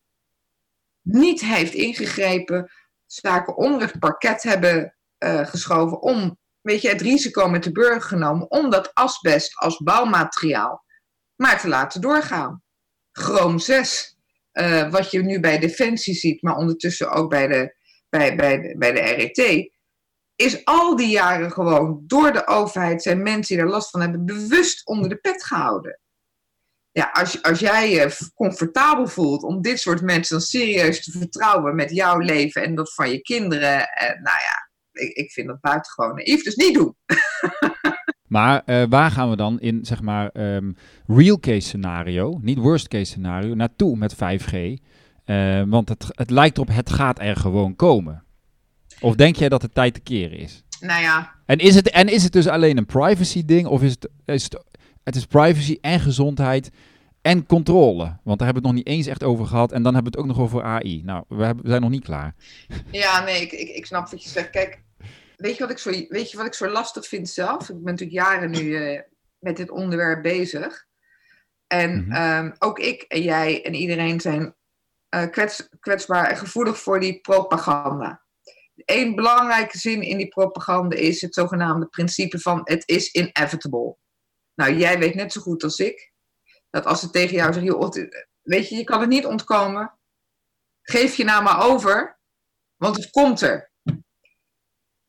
[1.02, 2.70] niet heeft ingegrepen,
[3.07, 8.50] zaken onder het parket hebben geschoven om weet je, het risico met de burger genomen
[8.50, 10.85] om dat asbest als bouwmateriaal
[11.37, 12.62] maar te laten doorgaan.
[13.12, 14.16] Chroom 6,
[14.53, 17.77] eh, wat je nu bij Defensie ziet, maar ondertussen ook bij de,
[18.09, 19.70] bij, bij bij de RET,
[20.37, 24.24] is al die jaren gewoon door de overheid zijn mensen die er last van hebben
[24.24, 26.00] bewust onder de pet gehouden.
[26.90, 31.74] Ja, als, als jij je comfortabel voelt om dit soort mensen dan serieus te vertrouwen
[31.74, 34.63] met jouw leven en dat van je kinderen, eh, nou ja,
[34.94, 36.94] ik, ik vind dat buitengewoon naïef, dus niet doen.
[38.37, 40.72] maar eh, waar gaan we dan in, zeg maar, ehm,
[41.07, 44.78] real case scenario, niet worst case scenario, naartoe met 5G?
[45.24, 48.24] Eh, want het, het lijkt erop, het gaat er gewoon komen.
[49.00, 50.64] Of denk jij dat het tijd te keren is?
[50.80, 53.66] Nou ja, En is het, en is het dus alleen een privacy ding?
[53.66, 54.64] Of is het, is het,
[55.02, 56.70] het is privacy en gezondheid
[57.22, 58.16] en controle?
[58.22, 59.72] Want daar hebben we het nog niet eens echt over gehad.
[59.72, 61.02] En dan hebben we het ook nog over AI.
[61.04, 62.35] Nou, we, hebben, we zijn nog niet klaar.
[62.90, 64.50] Ja, nee, ik, ik, ik snap wat je zegt.
[64.50, 64.83] Kijk,
[65.36, 67.68] weet je wat ik zo, weet je wat ik zo lastig vind zelf?
[67.68, 69.00] Ik ben natuurlijk jaren nu eh,
[69.38, 70.86] met dit onderwerp bezig.
[71.66, 72.12] En Mhm.
[72.12, 74.54] ehm, ook ik en jij en iedereen zijn
[75.08, 78.22] eh, kwets, kwetsbaar en gevoelig voor die propaganda.
[78.76, 83.96] Eén belangrijke zin in die propaganda is het zogenaamde principe van het is inevitable.
[84.54, 86.12] Nou, jij weet net zo goed als ik
[86.70, 87.90] dat als ze tegen jou zeggen, joh,
[88.42, 89.98] weet je, je kan het niet ontkomen.
[90.82, 92.18] Geef je nou maar over,
[92.76, 93.72] want het komt er.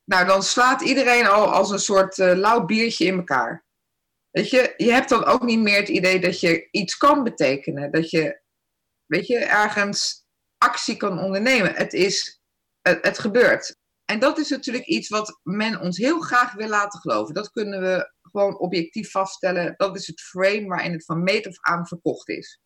[0.06, 3.66] Nou, dan slaat iedereen al als een soort eh, lauw biertje in elkaar.
[4.32, 7.92] Weet je, je hebt dan ook niet meer het idee dat je iets kan betekenen.
[7.92, 8.42] Dat je,
[9.06, 10.26] weet je, ergens
[10.58, 11.74] actie kan ondernemen.
[11.74, 12.42] Het is,
[12.82, 13.78] het, het gebeurt.
[14.06, 17.34] En dat is natuurlijk iets wat men ons heel graag wil laten geloven.
[17.34, 19.74] Dat kunnen we gewoon objectief vaststellen.
[19.78, 22.60] Dat is het frame waarin het van meet af aan verkocht is.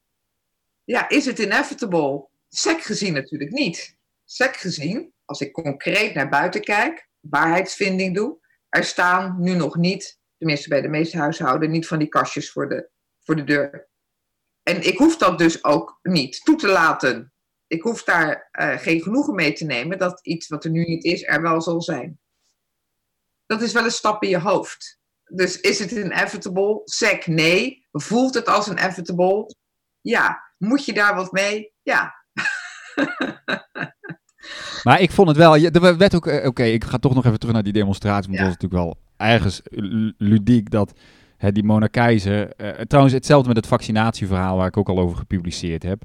[0.84, 2.30] Ja, is het inevitable?
[2.49, 3.97] Sec gezien natuurlijk niet.
[4.25, 10.19] Sec gezien, als ik concreet naar buiten kijk, waarheidsvinding doe, er staan nu nog niet,
[10.38, 13.89] tenminste bij de meeste huishouden, niet van die kastjes voor de, voor de deur.
[14.63, 17.34] En ik hoef dat dus ook niet toe te laten.
[17.67, 21.03] Ik hoef daar eh, geen genoegen mee te nemen dat iets wat er nu niet
[21.03, 22.19] is, er wel zal zijn.
[23.45, 24.99] Dat is wel een stap in je hoofd.
[25.23, 26.82] Dus is het inevitable?
[26.86, 27.88] Sec, nee.
[27.91, 29.55] Voelt het als inevitable?
[30.01, 30.53] Ja.
[30.58, 31.73] Moet je daar wat mee?
[31.82, 32.15] Ja.
[34.83, 37.39] Maar ik vond het wel, er werd ook, eh, oké, ik ga toch nog even
[37.39, 38.45] terug naar die demonstratie, want Ja.
[38.45, 38.83] dat was natuurlijk
[39.17, 40.93] wel ergens lu- ludiek dat
[41.38, 45.17] hè, die Mona Keizer, eh, trouwens hetzelfde met het vaccinatieverhaal waar ik ook al over
[45.17, 46.01] gepubliceerd heb.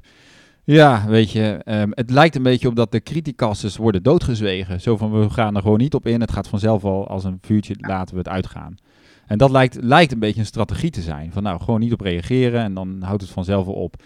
[0.63, 4.81] Ja, weet je, ehm, het lijkt een beetje op dat de criticasters worden doodgezwegen.
[4.81, 7.37] Zo van, we gaan er gewoon niet op in, het gaat vanzelf al als een
[7.41, 8.75] vuurtje, laten we het uitgaan.
[9.25, 11.31] En dat lijkt, lijkt een beetje een strategie te zijn.
[11.31, 14.03] Van nou, gewoon niet op reageren en dan houdt het vanzelf wel op.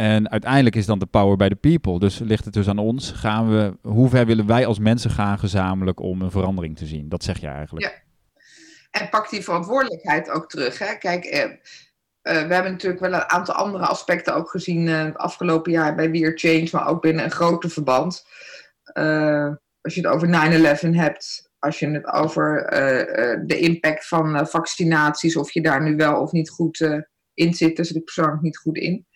[0.00, 1.98] En uiteindelijk is dan de power bij de people.
[1.98, 3.10] Dus ligt het dus aan ons.
[3.10, 7.08] Gaan we, hoe ver willen wij als mensen gaan gezamenlijk om een verandering te zien?
[7.08, 7.86] Dat zeg je eigenlijk.
[7.86, 7.92] Ja.
[9.00, 10.78] En pak die verantwoordelijkheid ook terug.
[10.78, 10.94] Hè?
[10.94, 11.50] Kijk, eh,
[12.22, 15.94] eh, we hebben natuurlijk wel een aantal andere aspecten ook gezien eh, het afgelopen jaar
[15.94, 18.26] bij Weir Change, maar ook binnen een groter verband.
[18.82, 19.48] Eh,
[19.80, 22.66] als je het over 9-11 hebt, als je het over
[23.46, 27.84] de impact van vaccinaties, of je daar nu wel of niet goed in zit, daar
[27.84, 29.06] zit ik persoonlijk niet goed in.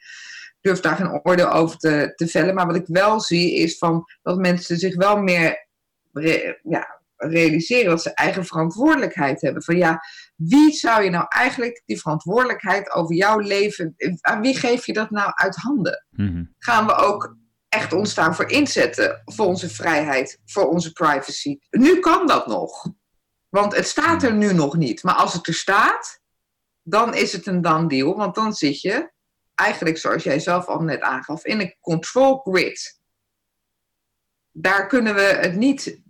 [0.65, 2.55] Durf daar geen oordeel over te, te vellen.
[2.55, 5.69] Maar wat ik wel zie is van dat mensen zich wel meer
[6.13, 9.63] re- ja, realiseren dat ze eigen verantwoordelijkheid hebben.
[9.63, 10.01] Van ja,
[10.37, 15.11] wie zou je nou eigenlijk die verantwoordelijkheid over jouw leven, aan wie geef je dat
[15.11, 16.07] nou uit handen?
[16.11, 16.45] Mhm.
[16.59, 17.37] Gaan we ook
[17.69, 21.59] echt ons daarvoor inzetten, voor onze vrijheid, voor onze privacy?
[21.71, 22.87] Nu kan dat nog,
[23.49, 25.03] want het staat er nu nog niet.
[25.03, 26.21] Maar als het er staat,
[26.83, 29.13] dan is het een done deal, want dan zit je
[29.55, 33.01] eigenlijk, zoals jij zelf al net aangaf, in een control grid.
[34.51, 36.01] Daar kunnen we het niet,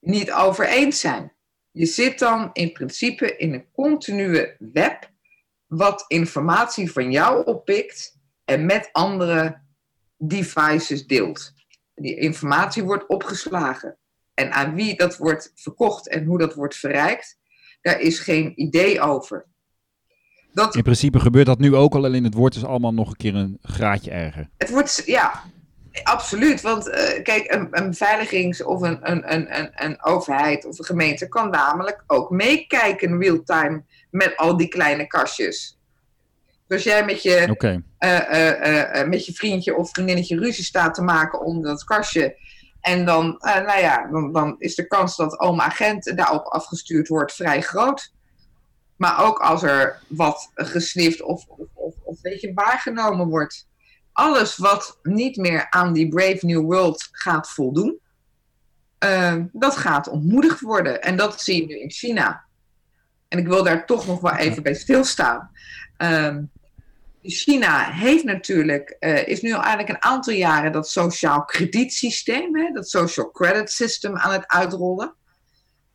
[0.00, 1.32] niet over eens zijn.
[1.70, 5.10] Je zit dan in principe in een continue web,
[5.66, 9.60] wat informatie van jou oppikt en met andere
[10.16, 11.52] devices deelt.
[11.94, 13.98] Die informatie wordt opgeslagen.
[14.34, 17.38] En aan wie dat wordt verkocht en hoe dat wordt verrijkt,
[17.80, 19.49] daar is geen idee over.
[20.52, 23.16] Dat, In principe gebeurt dat nu ook al, alleen het wordt dus allemaal nog een
[23.16, 24.48] keer een graadje erger.
[24.56, 25.42] het wordt, ja,
[26.02, 26.60] absoluut.
[26.60, 31.28] Want eh, kijk, een, een beveiligings- of een, een, een, een, overheid of een gemeente
[31.28, 35.78] kan namelijk ook meekijken real-time met al die kleine kastjes.
[36.66, 37.56] Dus jij met je
[37.98, 42.36] eh, eh, met je vriendje of vriendinnetje ruzie staat te maken om dat kastje.
[42.80, 47.32] En dan, nou ja, dan, dan is de kans dat oma agent daarop afgestuurd wordt
[47.32, 48.12] vrij groot.
[49.00, 53.68] Maar ook als er wat gesnift of, of, of, of weet je, waargenomen wordt.
[54.12, 57.98] Alles wat niet meer aan die Brave New World gaat voldoen,
[58.98, 61.02] eh, dat gaat ontmoedigd worden.
[61.02, 62.44] En dat zie je nu in China.
[63.28, 65.50] En ik wil daar toch nog wel even bij stilstaan.
[65.96, 66.42] Ehm
[67.22, 72.72] China heeft natuurlijk, eh, is nu al eigenlijk een aantal jaren dat sociaal kredietsysteem, hè,
[72.72, 75.14] dat social credit system aan het uitrollen.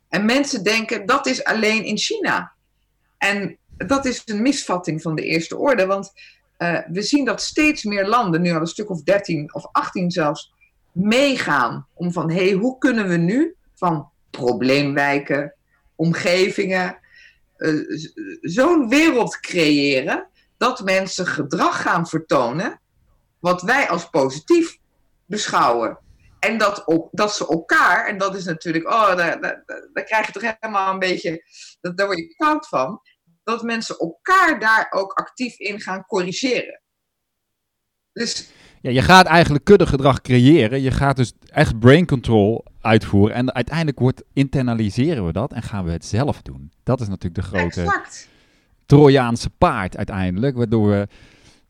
[0.08, 2.55] En mensen denken dat is alleen in China.
[3.18, 6.12] En dat is een misvatting van de eerste orde, want
[6.56, 10.10] eh, we zien dat steeds meer landen, nu al een stuk of 13 of 18
[10.10, 10.52] zelfs,
[10.92, 15.54] meegaan om van hé, hey, hoe kunnen we nu van probleemwijken,
[15.94, 16.98] omgevingen,
[17.56, 17.74] eh,
[18.40, 22.80] zo'n wereld creëren dat mensen gedrag gaan vertonen
[23.38, 24.78] wat wij als positief
[25.26, 25.98] beschouwen.
[26.46, 30.26] En dat, ook, dat ze elkaar, en dat is natuurlijk, oh, daar, daar, daar krijg
[30.26, 31.44] je toch helemaal een beetje,
[31.80, 33.00] dat, daar word je koud van,
[33.42, 36.80] dat mensen elkaar daar ook actief in gaan corrigeren.
[38.12, 40.82] Dus Ja, je gaat eigenlijk kuddegedrag creëren.
[40.82, 43.36] Je gaat dus echt brain control uitvoeren.
[43.36, 46.72] En uiteindelijk wordt, internaliseren we dat en gaan we het zelf doen.
[46.82, 48.28] Dat is natuurlijk de grote exact.
[48.86, 50.56] Trojaanse paard uiteindelijk.
[50.56, 51.08] Waardoor we,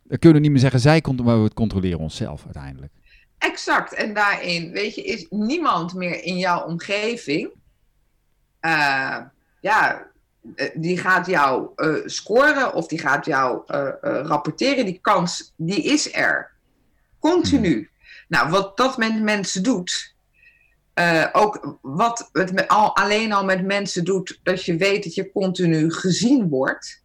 [0.02, 2.92] we kunnen niet meer zeggen zij komt, maar we controleren onszelf uiteindelijk.
[3.38, 3.92] Exact.
[3.92, 7.50] En daarin, weet je, is niemand meer in jouw omgeving.
[8.60, 9.18] Uh,
[9.60, 10.06] ja,
[10.54, 14.84] eh, die gaat jou uh, scoren of die gaat jou uh, rapporteren.
[14.84, 16.50] Die kans, die is er.
[17.18, 17.74] Continu.
[17.74, 17.88] Hmm.
[18.28, 20.14] Nou, wat dat met mensen doet,
[21.32, 25.32] ook wat het met, al, alleen al met mensen doet, dat je weet dat je
[25.32, 27.04] continu gezien wordt.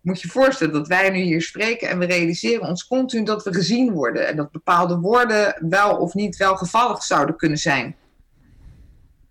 [0.00, 3.54] Moet je voorstellen dat wij nu hier spreken en we realiseren ons continu dat we
[3.54, 4.28] gezien worden.
[4.28, 7.96] En dat bepaalde woorden wel of niet welgevallig zouden kunnen zijn.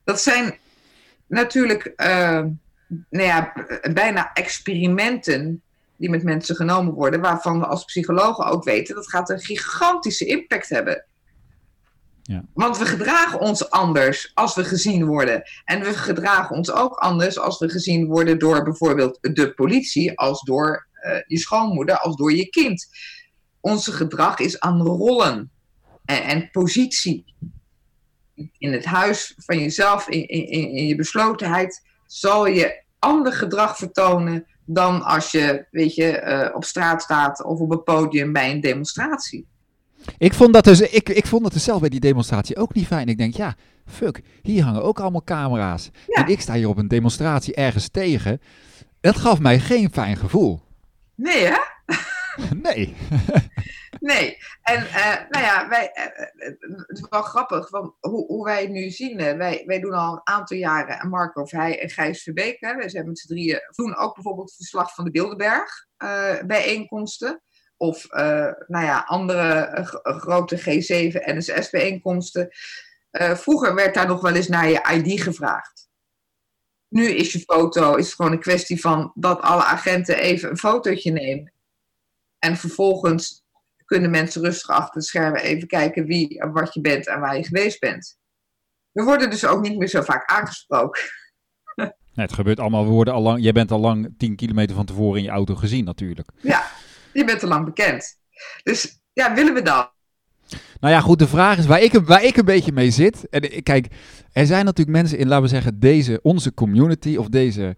[0.03, 0.57] Dat zijn
[1.27, 1.93] natuurlijk
[3.09, 3.53] nou ja,
[3.93, 5.61] bijna experimenten
[5.95, 10.25] die met mensen genomen worden, waarvan we als psychologen ook weten dat gaat een gigantische
[10.25, 11.05] impact hebben.
[12.29, 12.43] Ja.
[12.53, 15.43] Want we gedragen ons anders als we gezien worden.
[15.65, 20.41] En we gedragen ons ook anders als we gezien worden door bijvoorbeeld de politie, als
[20.41, 22.87] door uh, je schoonmoeder, als door je kind.
[23.59, 25.51] Onze gedrag is aan rollen
[26.05, 27.33] en, en positie.
[28.57, 34.45] In het huis van jezelf, in, in, in je beslotenheid, zal je ander gedrag vertonen
[34.65, 38.61] dan als je, weet je, uh, op straat staat of op een podium bij een
[38.61, 39.47] demonstratie.
[40.17, 42.87] Ik vond, dat dus, ik, ik vond dat dus zelf bij die demonstratie ook niet
[42.87, 43.07] fijn.
[43.07, 45.89] Ik denk, ja, fuck, hier hangen ook allemaal camera's.
[46.07, 46.23] Ja.
[46.23, 48.41] En ik sta hier op een demonstratie ergens tegen.
[49.01, 50.61] Dat gaf mij geen fijn gevoel.
[51.15, 51.57] Nee, hè?
[52.69, 52.95] nee.
[53.99, 56.47] Nee, en uh, nou ja, wij, uh,
[56.87, 59.17] het is wel grappig van hoe, hoe wij het nu zien.
[59.17, 62.75] Wij, wij doen al een aantal jaren, en Marco of hij en Gijs Verbeek, hè,
[62.75, 67.41] wij zijn met z'n drieën, doen ook bijvoorbeeld verslag van de Bilderberg uh, bijeenkomsten.
[67.79, 68.07] Of
[68.67, 69.69] nou ja, andere
[70.03, 72.49] grote G7 NSS bijeenkomsten.
[73.11, 75.89] vroeger werd daar nog wel eens naar je ID gevraagd.
[76.87, 80.57] Nu is je foto, is het gewoon een kwestie van dat alle agenten even een
[80.57, 81.53] fotootje nemen.
[82.39, 83.43] En vervolgens
[83.85, 87.37] kunnen mensen rustig achter de schermen even kijken wie en wat je bent en waar
[87.37, 88.17] je geweest bent.
[88.91, 91.01] We worden dus ook niet meer zo vaak aangesproken.
[92.13, 92.85] Nee, het gebeurt allemaal.
[92.85, 95.55] We worden al lang, jij bent al lang 10 kilometer van tevoren in je auto
[95.55, 96.29] gezien, natuurlijk.
[96.41, 96.65] Ja,
[97.13, 98.17] je bent al lang bekend.
[98.63, 99.91] Dus ja, willen we dat?
[100.79, 103.29] Nou ja, goed, de vraag is waar ik, waar ik een beetje mee zit.
[103.29, 103.87] En kijk,
[104.31, 107.75] er zijn natuurlijk mensen in, laten we zeggen, deze, onze community of deze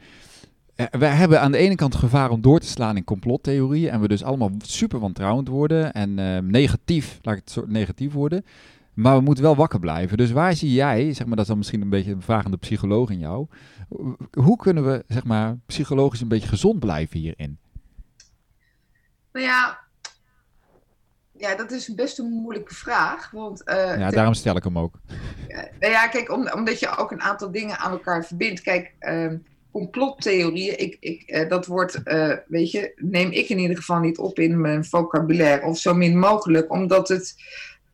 [0.90, 3.90] eh, we hebben aan de ene kant gevaar om door te slaan in complottheorieën.
[3.90, 8.14] En we dus allemaal super wantrouwend worden en uh, negatief, laat ik het zo negatief
[8.14, 8.46] worden.
[8.94, 10.18] Maar we moeten wel wakker blijven.
[10.18, 12.52] Dus waar zie jij, zeg maar, dat is dan misschien een beetje een vraag aan
[12.52, 13.48] de psycholoog in jou.
[14.32, 17.58] Hoe kunnen we, zeg maar, psychologisch een beetje gezond blijven hierin?
[19.32, 19.80] Nou ja,
[21.42, 23.32] ja, dat is best een moeilijke vraag.
[23.32, 25.00] Want, uh, ja, daarom stel ik hem ook.
[25.80, 28.62] nou ja, kijk, om, omdat je ook een aantal dingen aan elkaar verbindt.
[28.62, 29.34] Kijk, uh,
[29.72, 34.18] complottheorieën, ik, ik, uh, dat wordt, uh, weet je, neem ik in ieder geval niet
[34.18, 37.36] op in mijn vocabulaire of zo min mogelijk, omdat het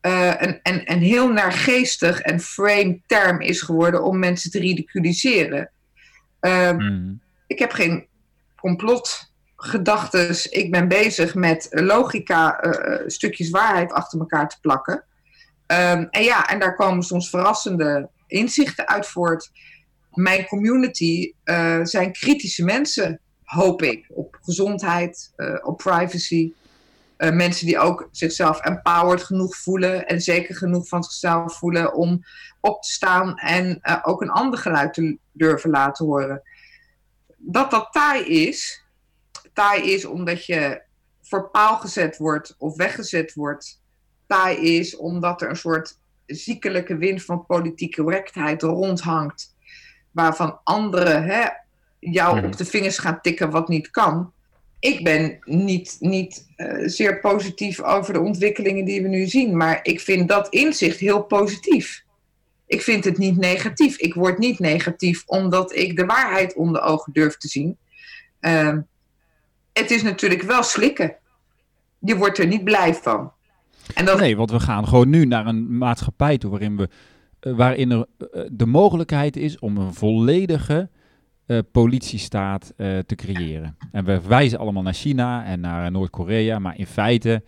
[0.02, 5.72] een, een, een heel naargeestig en frame term is geworden om mensen te ridiculiseren.
[6.42, 7.22] Mm.
[7.48, 8.08] Ik heb geen
[9.58, 12.60] complotgedachtes, ik ben bezig met logica,
[13.08, 15.04] stukjes waarheid achter elkaar te plakken.
[15.68, 19.52] Um, en ja, en daar komen soms verrassende inzichten uit voort
[20.12, 26.54] mijn community uh, zijn kritische mensen, hoop ik, op gezondheid, uh, op privacy.
[27.18, 32.24] Mensen die ook zichzelf empowered genoeg voelen en zeker genoeg van zichzelf voelen om
[32.60, 36.42] op te staan en ook een ander geluid te durven laten horen.
[37.38, 38.84] Dat dat taai is,
[39.58, 40.82] taai is omdat je
[41.22, 43.82] voor paal gezet wordt of weggezet wordt.
[44.28, 49.56] Taai is omdat er een soort ziekelijke wind van politieke correctheid rondhangt
[50.12, 51.46] waarvan anderen hè,
[52.00, 52.46] jou mhm.
[52.46, 54.32] op de vingers gaan tikken wat niet kan.
[54.80, 59.80] Ik ben niet, niet uh, zeer positief over de ontwikkelingen die we nu zien, maar
[59.84, 62.04] ik vind dat inzicht heel positief.
[62.68, 63.98] Ik vind het niet negatief.
[63.98, 67.78] Ik word niet negatief omdat ik de waarheid onder ogen durf te zien.
[68.42, 68.78] Uh,
[69.78, 71.16] het is natuurlijk wel slikken.
[72.00, 73.32] Je wordt er niet blij van.
[73.94, 74.18] En.
[74.18, 76.90] Nee, want we gaan gewoon nu naar een maatschappij toe waarin we
[77.40, 80.90] eh, waarin er eh, de mogelijkheid is om een volledige
[81.48, 83.78] uh, politiestaat te creëren.
[83.92, 87.44] En we wijzen allemaal naar China en naar Noord-Korea, maar in feite,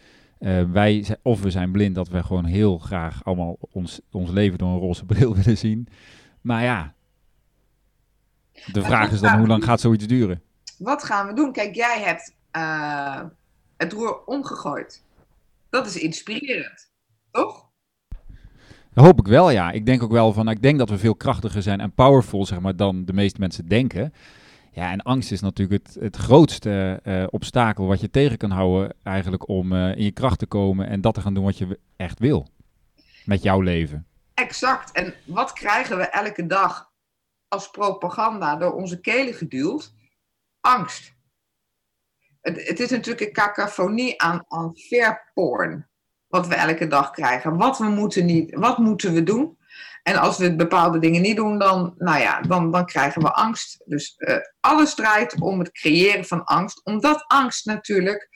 [0.71, 4.69] wij, of we zijn blind dat we gewoon heel graag allemaal ons, ons leven door
[4.69, 5.87] een roze bril willen zien.
[6.41, 6.93] Maar ja,
[8.71, 10.41] de vraag is dan hoe lang gaat zoiets duren?
[10.79, 11.51] Wat gaan we doen?
[11.51, 12.35] Kijk, jij hebt
[13.77, 15.03] het roer omgegooid.
[15.69, 16.91] Dat is inspirerend,
[17.31, 17.67] toch?
[18.93, 19.71] Dat hoop ik wel, ja.
[19.71, 22.59] Ik denk ook wel van, ik denk dat we veel krachtiger zijn en powerful, zeg
[22.59, 24.13] maar, dan de meeste mensen denken.
[24.71, 28.95] Ja, en angst is natuurlijk het, het grootste uh, obstakel wat je tegen kan houden
[29.03, 31.79] eigenlijk om uh, in je kracht te komen en dat te gaan doen wat je
[31.95, 32.47] echt wil
[33.25, 34.05] met jouw leven.
[34.33, 34.91] Exact.
[34.91, 36.91] En wat krijgen we elke dag
[37.47, 39.93] als propaganda door onze kelen geduwd?
[40.61, 41.13] Angst.
[42.41, 44.73] Het, het is natuurlijk een cacophonie aan, aan
[45.33, 45.89] porn
[46.27, 47.57] wat we elke dag krijgen.
[47.57, 49.57] Wat, we moeten niet, wat moeten we doen?
[50.03, 53.83] En als we bepaalde dingen niet doen, dan, nou ja, dan, dan krijgen we angst.
[53.85, 58.29] Dus uh, alles draait om het creëren van angst, omdat angst natuurlijk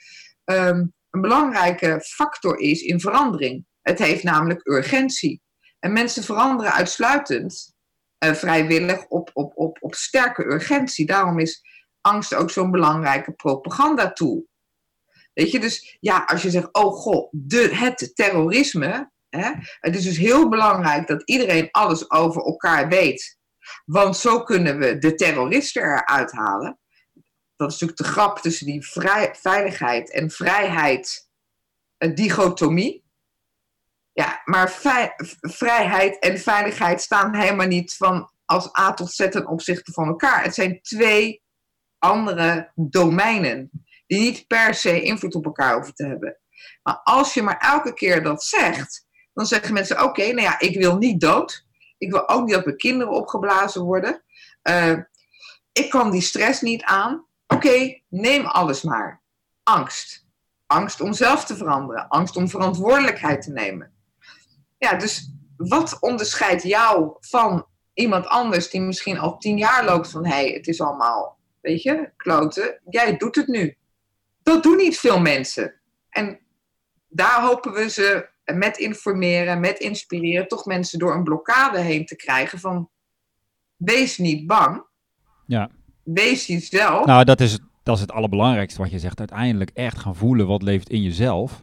[0.44, 3.66] um, een belangrijke factor is in verandering.
[3.82, 5.42] Het heeft namelijk urgentie.
[5.78, 7.74] En mensen veranderen uitsluitend
[8.24, 11.06] uh, vrijwillig op, op, op, op sterke urgentie.
[11.06, 11.62] Daarom is
[12.04, 14.46] angst ook zo'n belangrijke propagandatool.
[15.32, 19.12] Weet je, dus ja, als je zegt, oh god, de, het terrorisme.
[19.28, 23.38] Hè, het is dus heel belangrijk dat iedereen alles over elkaar weet.
[23.84, 26.78] Want zo kunnen we de terroristen eruit halen.
[27.56, 28.86] Dat is natuurlijk de grap tussen die
[29.32, 31.28] veiligheid en vrijheid,
[31.98, 33.04] een dichotomie.
[34.12, 34.70] Ja, maar
[35.40, 40.42] vrijheid en veiligheid staan helemaal niet van als A tot Z ten opzichte van elkaar.
[40.42, 41.43] Het zijn twee
[42.04, 43.70] andere domeinen
[44.06, 46.38] die niet per se invloed op elkaar hoeven te hebben.
[46.82, 50.76] Maar als je maar elke keer dat zegt, dan zeggen mensen: Oké, nou ja, ik
[50.76, 51.66] wil niet dood.
[51.98, 54.22] Ik wil ook niet dat mijn kinderen opgeblazen worden.
[54.62, 54.98] Uh,
[55.72, 57.26] ik kan die stress niet aan.
[57.46, 59.22] Oké, neem alles maar.
[59.62, 60.26] Angst.
[60.66, 62.08] Angst om zelf te veranderen.
[62.08, 63.92] Angst om verantwoordelijkheid te nemen.
[64.78, 70.26] Ja, dus wat onderscheidt jou van iemand anders die misschien al tien jaar loopt van
[70.26, 72.80] hé, hey, het is allemaal, weet je, kloten.
[72.90, 73.76] Jij doet het nu.
[74.42, 75.74] Dat doen niet veel mensen.
[76.08, 76.38] En
[77.08, 82.16] daar hopen we ze met informeren, met inspireren, toch mensen door een blokkade heen te
[82.16, 82.88] krijgen van
[83.76, 84.82] wees niet bang.
[85.46, 85.70] Ja.
[86.02, 87.06] Wees jezelf.
[87.06, 89.18] Nou, dat is, dat is het allerbelangrijkste wat je zegt.
[89.18, 91.62] Uiteindelijk echt gaan voelen wat leeft in jezelf.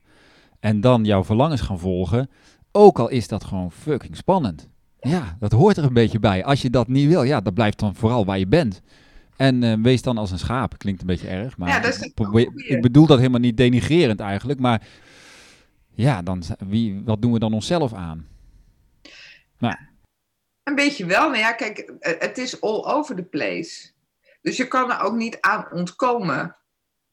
[0.59, 2.29] En dan jouw verlangens gaan volgen.
[2.71, 4.69] Ook al is dat gewoon fucking spannend.
[4.99, 6.43] Ja, dat hoort er een beetje bij.
[6.43, 8.81] Als je dat niet wil, ja, dat blijft dan vooral waar je bent.
[9.41, 10.77] En uh, wees dan als een schaap.
[10.77, 12.11] Klinkt een beetje erg, maar ja, dat is
[12.55, 14.59] ik bedoel dat helemaal niet denigrerend eigenlijk.
[14.59, 14.87] Maar
[15.93, 18.27] ja, dan, wie, wat doen we dan onszelf aan?
[19.57, 19.75] Nou.
[20.63, 21.29] Een beetje wel.
[21.29, 23.91] Nou ja, kijk, eh, het is all over the place.
[24.41, 26.55] Dus je kan er ook niet aan ontkomen.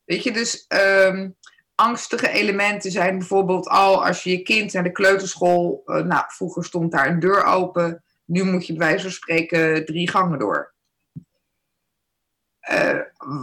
[0.05, 0.67] Weet je, dus
[1.07, 1.37] um,
[1.75, 5.83] angstige elementen zijn bijvoorbeeld al als je je kind naar de kleuterschool.
[5.87, 8.05] Uh, nou, vroeger stond daar een deur open.
[8.25, 10.77] Nu moet je bij wijze van spreken drie gangen door.
[12.73, 13.01] Uh,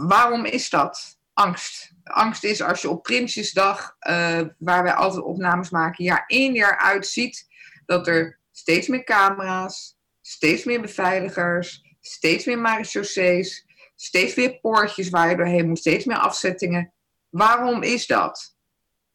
[0.08, 1.18] waarom is dat?
[1.32, 1.92] Angst.
[2.04, 6.78] Angst is als je op Prinsjesdag, uh, waar wij altijd opnames maken, jaar in jaar
[6.78, 7.46] uit ziet
[7.86, 15.30] dat er steeds meer camera's, steeds meer beveiligers, steeds meer marechaussees, steeds meer poortjes waar
[15.30, 16.92] je doorheen moet, steeds meer afzettingen.
[17.28, 18.56] Waarom is dat?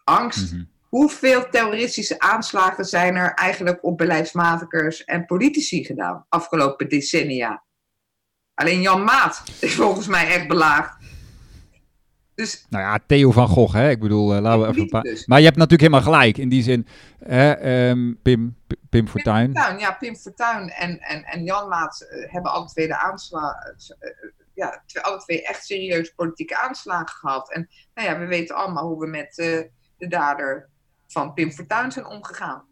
[0.03, 0.51] Angst.
[0.51, 0.64] Mhm.
[0.82, 7.64] Hoeveel terroristische aanslagen zijn er eigenlijk op beleidsmatigers en politici gedaan afgelopen decennia?
[8.53, 10.99] Alleen Jan Maat is volgens mij echt belaagd.
[12.35, 13.89] Dus, nou ja, Theo van Gogh, hè?
[13.89, 15.01] Ik bedoel, uh, laten we even een paar...
[15.01, 15.25] Dus.
[15.25, 16.87] Maar je hebt natuurlijk helemaal gelijk in die zin.
[17.29, 18.57] um, Pim,
[18.89, 19.53] Pim Fortuyn.
[19.53, 23.75] Pim ja, Pim Fortuyn en, en, en Jan Maat uh, hebben alle twee de aanslagen...
[23.99, 27.51] Uh, ja, alle twee echt serieus politieke aanslagen gehad.
[27.51, 29.35] En nou ja, we weten allemaal hoe we met
[29.97, 30.69] de dader
[31.07, 32.63] van Pim Fortuyn zijn omgegaan.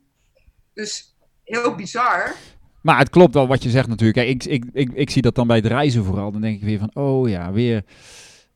[0.74, 2.36] Dus heel bizar.
[2.82, 4.28] Maar het klopt wel wat je zegt natuurlijk.
[4.28, 6.32] Ik, ik, ik, ik zie dat dan bij het reizen vooral.
[6.32, 7.84] Dan denk ik weer van, oh ja, weer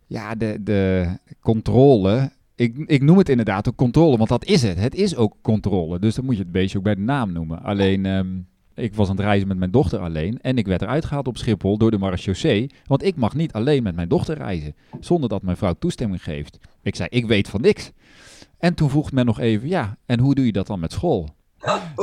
[0.08, 1.08] ja, de, de
[1.40, 2.32] controle.
[2.56, 4.80] Ik, ik noem het inderdaad ook controle, want dat is het.
[4.80, 6.00] Het is ook controle.
[6.00, 7.62] Dus dan moet je het beestje ook bij de naam noemen.
[7.62, 8.28] Alleen, ehm,
[8.76, 10.40] ik was aan het reizen met mijn dochter alleen.
[10.42, 12.70] En ik werd eruit gehaald op Schiphol door de marechaussee.
[12.86, 14.76] Want ik mag niet alleen met mijn dochter reizen.
[15.00, 16.60] Zonder dat mijn vrouw toestemming geeft.
[16.82, 17.92] Ik zei, ik weet van niks.
[18.58, 21.30] En toen vroeg men nog even, ja, en hoe doe je dat dan met school?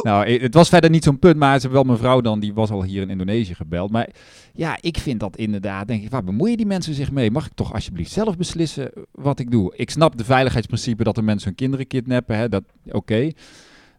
[0.03, 2.71] Nou, het was verder niet zo'n punt, maar ze wel mijn vrouw dan, die was
[2.71, 3.91] al hier in Indonesië gebeld.
[3.91, 4.09] Maar
[4.53, 7.31] ja, ik vind dat inderdaad, denk ik, waar bemoeien die mensen zich mee?
[7.31, 9.77] Mag ik toch alsjeblieft zelf beslissen wat ik doe?
[9.77, 13.31] Ik snap de veiligheidsprincipe dat de mensen hun kinderen kidnappen, hè, dat, oké.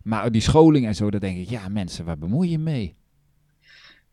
[0.04, 2.96] Maar die scholing en zo, daar denk ik, ja mensen, waar bemoei je mee?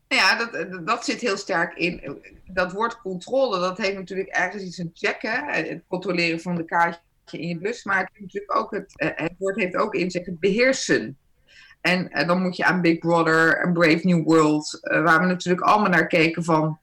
[0.07, 2.21] Ja, dat, dat zit heel sterk in.
[2.45, 5.45] Dat woord controle, dat heeft natuurlijk ergens iets een checken.
[5.45, 7.01] Het controleren van de kaartje
[7.39, 7.83] in je bus.
[7.83, 11.17] Maar het, natuurlijk ook het, eh, het woord heeft ook in zich het beheersen.
[11.81, 15.25] En uh, dan moet je aan Big Brother en Brave New World, uh, waar we
[15.25, 16.79] natuurlijk allemaal naar keken van,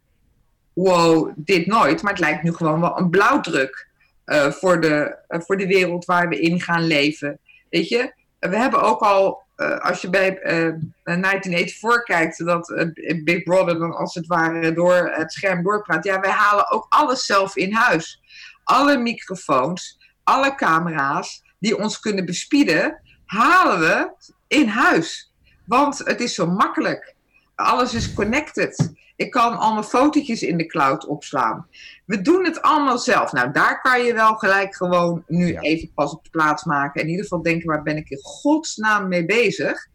[0.73, 2.03] wow, dit nooit.
[2.03, 3.89] Maar het lijkt nu gewoon wel een blauwdruk
[4.27, 7.39] uh, voor, de, voor de wereld waar we in gaan leven.
[7.71, 9.45] Weet je, we hebben ook al
[9.79, 10.75] als je bij uh,
[11.05, 12.89] 1984 kijkt, dat
[13.25, 16.05] Big Brother dan als het ware door het scherm doorpraat.
[16.05, 18.23] Ja, wij halen ook alles zelf in huis.
[18.65, 24.13] Alle microfoons, alle camera's die ons kunnen bespieden, halen we
[24.47, 25.33] in huis.
[25.65, 27.15] Want het is zo makkelijk.
[27.55, 28.95] Alles is connected.
[29.17, 31.67] Ik kan al mijn fotootjes in de cloud opslaan.
[32.05, 33.33] We doen het allemaal zelf.
[33.33, 37.03] Nou, daar kan je wel gelijk gewoon nu even pas op de plaats maken.
[37.03, 39.89] In ieder geval denken, waar ben ik in godsnaam mee bezig?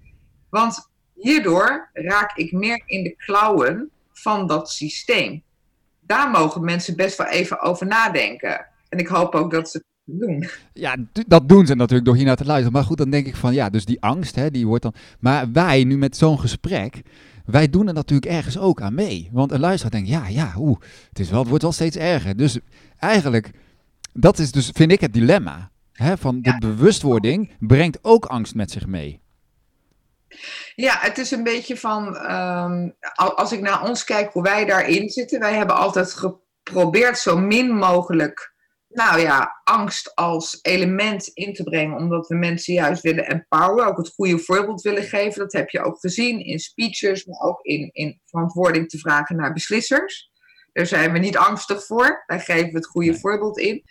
[0.49, 5.43] Want hierdoor raak ik meer in de klauwen van dat systeem.
[5.99, 8.67] Daar mogen mensen best wel even over nadenken.
[8.89, 9.86] En ik hoop ook dat ze het
[10.20, 10.49] doen.
[10.74, 10.95] Ja,
[11.28, 12.74] dat doen ze natuurlijk door hier naar te luisteren.
[12.74, 14.93] Maar goed, dan denk ik van ja, dus die angst, hè, die wordt dan.
[15.20, 17.01] Maar wij nu met zo'n gesprek
[17.45, 19.30] wij doen er natuurlijk ergens ook aan mee.
[19.32, 22.38] Want een luisteraar denkt, ja, ja, oeh, het, is wel, het wordt wel steeds erger.
[22.38, 22.59] Dus
[22.99, 23.51] eigenlijk,
[24.14, 25.70] dat is dus, vind ik, het dilemma.
[25.93, 29.22] Hè, van de bewustwording brengt ook angst met zich mee.
[30.76, 35.09] Ja, het is een beetje van, ehm, als ik naar ons kijk hoe wij daarin
[35.09, 38.51] zitten, wij hebben altijd geprobeerd zo min mogelijk
[38.94, 43.98] nou ja, angst als element in te brengen, omdat we mensen juist willen empoweren, ook
[43.98, 45.39] het goede voorbeeld willen geven.
[45.39, 49.54] Dat heb je ook gezien in speeches, maar ook in, in verantwoording te vragen naar
[49.54, 50.32] beslissers.
[50.72, 53.84] Daar zijn we niet angstig voor, daar geven we het goede voorbeeld in.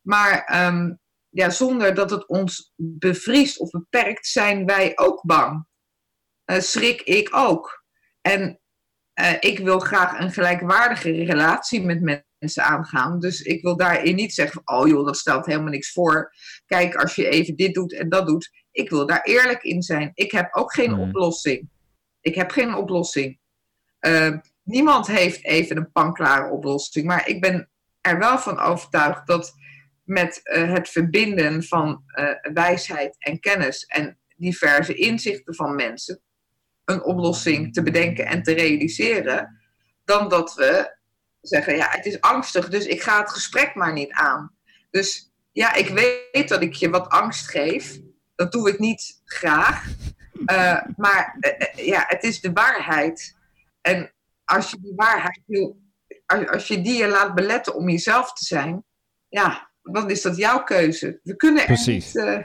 [0.00, 0.92] Maar ehm,
[1.28, 5.66] ja, zonder dat het ons bevriest of beperkt, zijn wij ook bang.
[6.46, 7.84] Uh, schrik ik ook.
[8.20, 8.60] En
[9.20, 13.20] uh, ik wil graag een gelijkwaardige relatie met mensen mensen aangaan.
[13.20, 16.34] Dus ik wil daarin niet zeggen oh joh, dat stelt helemaal niks voor.
[16.66, 18.50] Kijk, als je even dit doet en dat doet.
[18.72, 20.10] Ik wil daar eerlijk in zijn.
[20.14, 21.68] Ik heb ook geen oplossing.
[22.20, 23.38] Ik heb geen oplossing.
[24.00, 27.06] Uh, niemand heeft even een panklare oplossing.
[27.06, 27.70] Maar ik ben
[28.00, 29.52] er wel van overtuigd dat
[30.04, 36.20] met uh, het verbinden van uh, wijsheid en kennis en diverse inzichten van mensen
[36.84, 39.60] een oplossing te bedenken en te realiseren,
[40.04, 40.98] dan dat we
[41.40, 44.50] zeggen, ja, het is angstig, dus ik ga het gesprek maar niet aan.
[44.90, 47.98] Dus ja, ik weet dat ik je wat angst geef.
[48.34, 49.86] Dat doe ik niet graag.
[50.46, 53.36] Uh, maar uh, ja, het is de waarheid.
[53.80, 54.12] En
[54.44, 55.80] als je die waarheid wil,
[56.26, 58.84] als, als je die je laat beletten om jezelf te zijn,
[59.28, 61.20] ja, dan is dat jouw keuze.
[61.22, 62.14] We kunnen er Precies.
[62.14, 62.38] niet uh,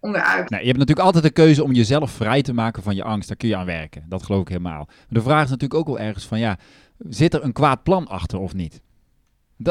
[0.00, 0.50] onderuit.
[0.50, 3.28] Nou, je hebt natuurlijk altijd de keuze om jezelf vrij te maken van je angst.
[3.28, 4.04] Daar kun je aan werken.
[4.08, 4.84] Dat geloof ik helemaal.
[4.86, 6.58] Maar de vraag is natuurlijk ook wel ergens van, ja,
[7.08, 8.82] Zit er een kwaad plan achter of niet?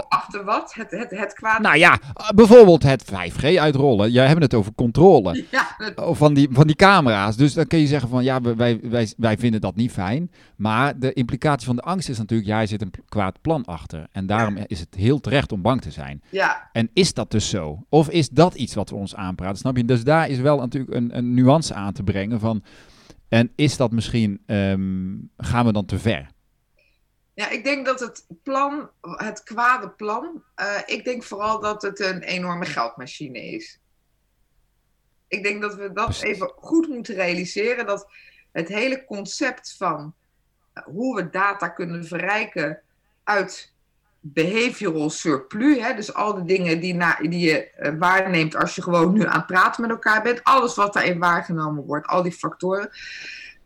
[0.07, 0.73] Achter wat?
[0.73, 1.59] Het, het, het kwaad...
[1.59, 1.99] Nou ja,
[2.35, 4.11] bijvoorbeeld het 5G uitrollen.
[4.11, 7.35] Jij hebt het over controle ja, van, die, van die camera's.
[7.35, 10.31] Dus dan kun je zeggen van ja, wij, wij, wij vinden dat niet fijn.
[10.55, 14.07] Maar de implicatie van de angst is natuurlijk, jij zit een kwaad plan achter.
[14.11, 16.21] En daarom is het heel terecht om bang te zijn.
[16.29, 16.69] Ja.
[16.71, 17.85] En is dat dus zo?
[17.89, 19.57] Of is dat iets wat we ons aanpraten?
[19.57, 19.85] Snap je?
[19.85, 22.63] Dus daar is wel natuurlijk een, een nuance aan te brengen van...
[23.27, 26.29] En is dat misschien, um, gaan we dan te ver?
[27.41, 31.99] Ja, ik denk dat het plan, het kwade plan, uh, ik denk vooral dat het
[31.99, 33.79] een enorme geldmachine is.
[35.27, 37.85] Ik denk dat we dat even goed moeten realiseren.
[37.85, 38.07] Dat
[38.51, 40.13] het hele concept van
[40.73, 42.81] uh, hoe we data kunnen verrijken
[43.23, 43.73] uit
[44.19, 48.81] behavioral surplus, hè, dus al de dingen die, na, die je uh, waarneemt als je
[48.81, 52.31] gewoon nu aan het praten met elkaar bent, alles wat daarin waargenomen wordt, al die
[52.31, 52.89] factoren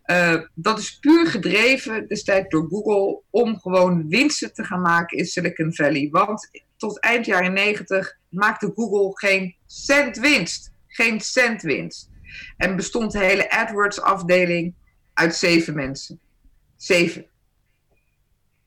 [0.05, 5.25] uh, dat is puur gedreven destijds door Google om gewoon winsten te gaan maken in
[5.25, 6.07] Silicon Valley.
[6.11, 10.73] Want tot eind jaren 90 maakte Google geen cent winst.
[10.87, 12.09] Geen cent winst.
[12.57, 14.73] En bestond de hele AdWords-afdeling
[15.13, 16.19] uit zeven mensen.
[16.77, 17.25] Zeven.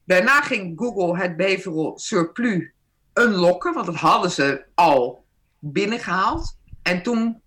[0.05, 2.70] Daarna ging Google het behavioral surplus
[3.14, 5.24] unlocken, want dat hadden ze al
[5.59, 6.59] binnengehaald.
[6.82, 7.43] En toen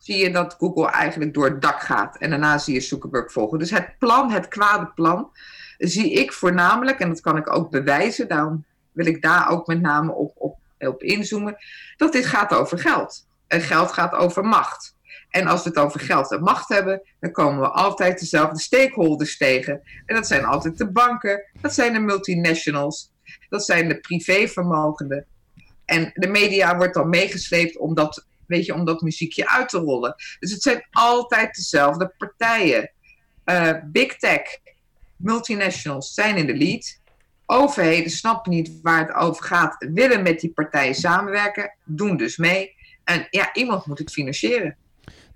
[0.00, 2.16] zie je dat Google eigenlijk door het dak gaat.
[2.16, 3.58] En daarna zie je Zuckerberg volgen.
[3.58, 5.30] Dus het plan, het kwade plan,
[5.78, 9.80] zie ik voornamelijk, en dat kan ik ook bewijzen, daarom wil ik daar ook met
[9.80, 11.56] name op, op, inzoomen,
[11.96, 13.26] dat dit gaat over geld.
[13.46, 14.94] En geld gaat over macht.
[15.30, 19.36] En als we het over geld en macht hebben, dan komen we altijd dezelfde stakeholders
[19.36, 19.82] tegen.
[20.06, 23.10] En dat zijn altijd de banken, dat zijn de multinationals,
[23.48, 25.26] dat zijn de privévermogenden.
[25.84, 29.78] En de media wordt dan meegesleept om dat weet je, om dat muziekje uit te
[29.78, 30.14] rollen.
[30.38, 32.90] Dus het zijn altijd dezelfde partijen.
[33.44, 34.40] Uh, big tech,
[35.16, 36.98] multinationals zijn in de lead.
[37.46, 42.74] Overheden snappen niet waar het over gaat, willen met die partijen samenwerken, doen dus mee.
[43.04, 44.76] En ja, iemand moet het financieren.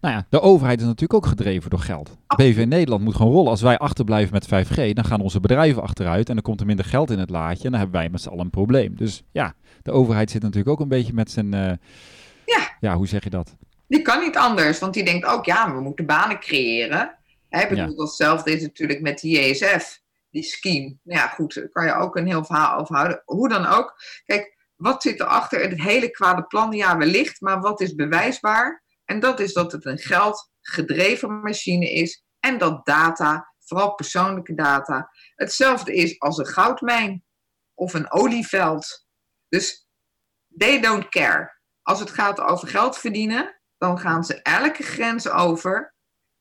[0.05, 2.17] Nou ja, de overheid is natuurlijk ook gedreven door geld.
[2.37, 3.51] BV Nederland moet gewoon rollen.
[3.51, 6.85] Als wij achterblijven met 5G, dan gaan onze bedrijven achteruit en dan komt er minder
[6.85, 8.97] geld in het laadje en dan hebben wij met z'n allen een probleem.
[8.97, 11.73] Dus ja, de overheid zit natuurlijk ook een beetje met zijn, uh,
[12.85, 12.97] ja.
[12.97, 13.57] Hoe zeg je dat?
[13.87, 17.19] Die kan niet anders, want die denkt ook, ja, we moeten banen creëren.
[17.49, 18.03] Hè, bedoel, ja.
[18.03, 20.97] Hetzelfde is natuurlijk met de JSF, die scheme.
[21.03, 23.23] Nou ja, goed, daar kan je ook een heel verhaal over houden.
[23.25, 23.95] Hoe dan ook.
[24.25, 26.73] Kijk, wat zit erachter het hele kwade plan?
[26.73, 28.83] Ja, wellicht, maar wat is bewijsbaar?
[29.05, 35.11] En dat is dat het een geldgedreven machine is en dat data, vooral persoonlijke data,
[35.35, 37.25] hetzelfde is als een goudmijn
[37.75, 39.07] of een olieveld.
[39.49, 39.89] Dus
[40.57, 41.55] they don't care.
[41.85, 45.95] Als het gaat over geld verdienen, dan gaan ze elke grens over.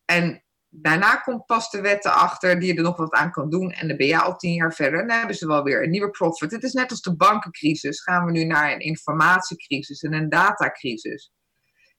[0.05, 3.71] En daarna komt pas de wet erachter die je er nog wat aan kan doen.
[3.71, 5.07] En dan ben je al tien jaar verder.
[5.07, 6.51] Dan hebben ze wel weer een nieuwe profit.
[6.51, 8.01] Het is net als de bankencrisis.
[8.01, 11.31] Gaan we nu naar een informatiecrisis en een datacrisis.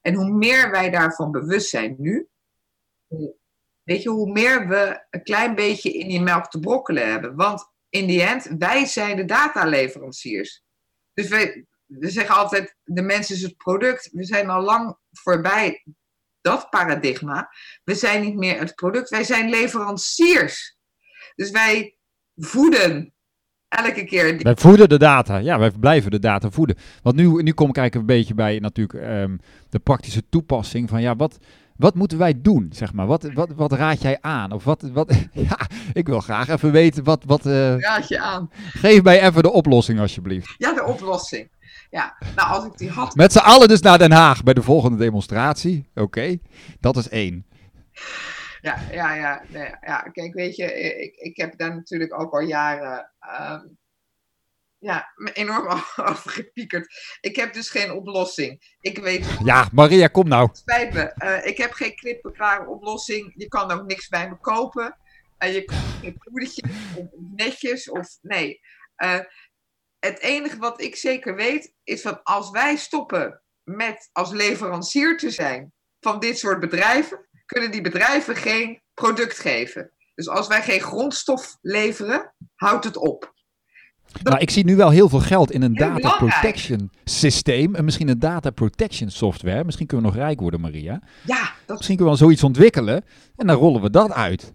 [0.00, 2.28] En hoe meer wij daarvan bewust zijn nu,
[3.82, 7.36] weet je, hoe meer we een klein beetje in die melk te brokkelen hebben.
[7.36, 10.64] Want in die end, wij zijn de dataleveranciers.
[11.14, 11.66] Dus we,
[11.98, 14.10] we zeggen altijd, de mens is het product.
[14.12, 15.84] We zijn al lang voorbij
[16.40, 17.50] dat paradigma.
[17.84, 20.76] We zijn niet meer het product, wij zijn leveranciers.
[21.34, 21.96] Dus wij
[22.36, 23.14] voeden
[23.68, 24.38] elke keer.
[24.38, 26.76] Wij voeden de data, ja, wij blijven de data voeden.
[27.02, 31.02] Want nu, nu kom ik eigenlijk een beetje bij natuurlijk um, de praktische toepassing van
[31.02, 31.38] ja, wat,
[31.76, 33.06] wat moeten wij doen, zeg maar?
[33.06, 34.52] Wat, wat, wat raad jij aan?
[34.52, 35.58] Of wat, wat, ja,
[35.92, 37.24] ik wil graag even weten wat...
[37.24, 38.50] wat uh, raad je aan?
[38.72, 40.54] Geef mij even de oplossing alsjeblieft.
[40.58, 41.48] Ja, de oplossing.
[41.94, 43.14] Ja, nou als ik die had...
[43.14, 45.90] Met z'n allen dus naar Den Haag bij de volgende demonstratie.
[45.94, 46.38] Oké,
[46.80, 47.46] dat is één.
[48.60, 50.00] Ja, ja, ja, nee, ja.
[50.00, 50.64] Kijk, weet je,
[51.02, 53.78] ik, ik heb daar natuurlijk ook al jaren um,
[54.78, 55.66] ja, enorm
[56.10, 57.18] over gepiekerd.
[57.20, 58.76] Ik heb dus geen oplossing.
[58.80, 59.38] Ik weet...
[59.44, 60.48] Ja, Maria, kom nou.
[60.52, 61.14] Spijt me.
[61.24, 63.32] Uh, ik heb geen klippenklare oplossing.
[63.36, 64.96] Je kan ook niks bij me kopen.
[65.38, 66.62] Uh, je kan geen poedertje
[66.96, 68.18] of netjes of...
[68.22, 68.60] Nee.
[69.04, 69.18] Uh,
[70.04, 75.30] het enige wat ik zeker weet is dat als wij stoppen met als leverancier te
[75.30, 79.92] zijn van dit soort bedrijven, kunnen die bedrijven geen product geven.
[80.14, 83.32] Dus als wij geen grondstof leveren, houdt het op.
[84.22, 87.74] Nou, ik zie nu wel heel veel geld in een data protection systeem.
[87.74, 89.64] En misschien een data protection software.
[89.64, 91.02] Misschien kunnen we nog rijk worden, Maria.
[91.26, 91.52] Ja.
[91.66, 91.76] Dat...
[91.76, 93.04] Misschien kunnen we wel zoiets ontwikkelen.
[93.36, 94.54] En dan rollen we dat uit.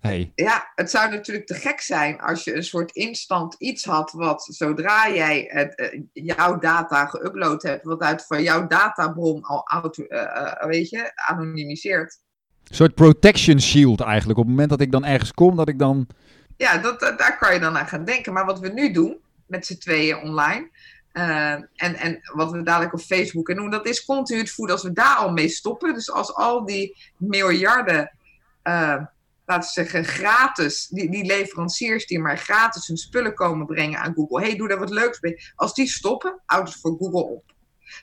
[0.00, 0.32] Hey.
[0.34, 4.46] Ja, het zou natuurlijk te gek zijn als je een soort instant iets had wat
[4.50, 10.04] zodra jij het, uh, jouw data geüpload hebt, wat uit van jouw databron al auto,
[10.08, 12.18] uh, weet je, anonimiseert.
[12.68, 14.38] Een soort protection shield eigenlijk.
[14.38, 16.06] Op het moment dat ik dan ergens kom, dat ik dan...
[16.56, 18.32] Ja, dat, dat daar kan je dan aan gaan denken.
[18.32, 20.70] Maar wat we nu doen, met z'n tweeën online,
[21.12, 24.84] en, en wat we dadelijk op Facebook en doen, dat is continu het voeden als
[24.84, 25.94] we daar al mee stoppen.
[25.94, 28.12] Dus als al die miljarden
[29.50, 34.14] laten we zeggen, gratis, die, die leveranciers die maar gratis hun spullen komen brengen aan
[34.14, 34.40] Google.
[34.40, 35.36] hey, doe daar wat leuks mee.
[35.54, 37.54] Als die stoppen, houdt het voor Google op.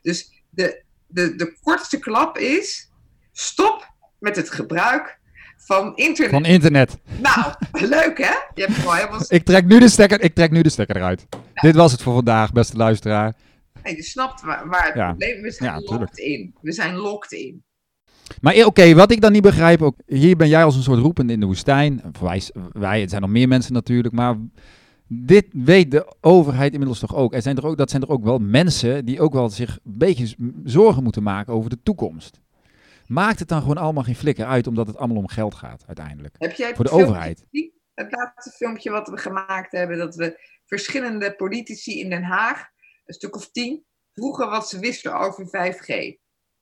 [0.02, 2.91] Dus de, de, de kortste klap is,
[3.32, 5.20] stop met het gebruik
[5.58, 6.34] van internet.
[6.34, 6.98] Van internet.
[7.18, 7.54] Nou,
[7.95, 8.36] leuk hè?
[8.54, 9.22] Je hebt gewoon helemaal...
[9.28, 11.26] ik, trek nu de stekker, ik trek nu de stekker eruit.
[11.54, 13.34] Dit was het voor vandaag, beste luisteraar.
[13.82, 15.60] Hey, je snapt waar, waar het probleem is.
[15.60, 16.56] We zijn ja, locked in.
[16.62, 17.64] We zijn locked in.
[18.41, 21.34] Maar oké, wat ik dan niet begrijp, ook, hier ben jij als een soort roepende
[21.34, 22.01] in de woestijn.
[22.19, 24.36] Wij, wij, het zijn nog meer mensen natuurlijk, maar
[25.07, 27.34] dit weet de overheid inmiddels toch ook.
[27.34, 27.78] Er zijn er ook.
[27.78, 31.53] Dat zijn er ook wel mensen die ook wel zich een beetje zorgen moeten maken
[31.53, 32.39] over de toekomst.
[33.05, 36.36] Maakt het dan gewoon allemaal geen flikker uit, omdat het allemaal om geld gaat uiteindelijk.
[36.38, 37.45] Heb jij voor de overheid?
[37.93, 42.67] Het laatste filmpje wat we gemaakt hebben, dat we verschillende politici in Den Haag,
[43.05, 46.17] een stuk of tien, vroegen wat ze wisten over 5G.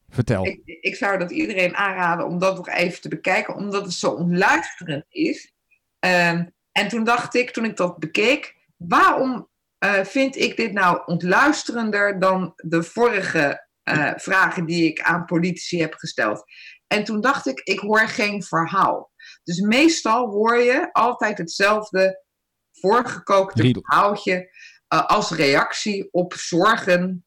[0.10, 0.46] Vertel.
[0.46, 4.10] Ik, ik, zou dat iedereen aanraden om dat nog even te bekijken, omdat het zo
[4.10, 5.54] onluisterend is.
[6.00, 9.50] Um, en toen dacht ik, toen ik dat bekeek, waarom
[9.80, 15.82] uh, vind ik dit nou ontluisterender dan de vorige uh, vragen die ik aan politici
[15.82, 16.44] heb gesteld?
[16.88, 19.12] En toen dacht ik, ik hoor geen verhaal.
[19.44, 22.24] Dus meestal hoor je altijd hetzelfde
[22.72, 23.82] voorgekookte Riedel.
[23.86, 24.50] verhaaltje
[24.94, 27.26] uh, als reactie op zorgen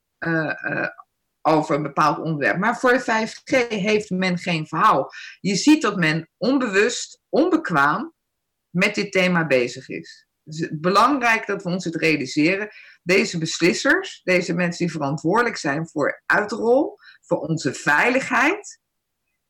[1.49, 2.59] over een bepaald onderwerp.
[2.59, 5.11] Maar voor 5G heeft men geen verhaal.
[5.41, 8.15] Je ziet dat men onbewust, onbekwaam
[8.71, 10.27] met dit thema bezig is.
[10.45, 12.69] Het is belangrijk dat we ons het realiseren.
[13.03, 18.81] Deze beslissers, deze mensen die verantwoordelijk zijn voor uitrol, voor onze veiligheid,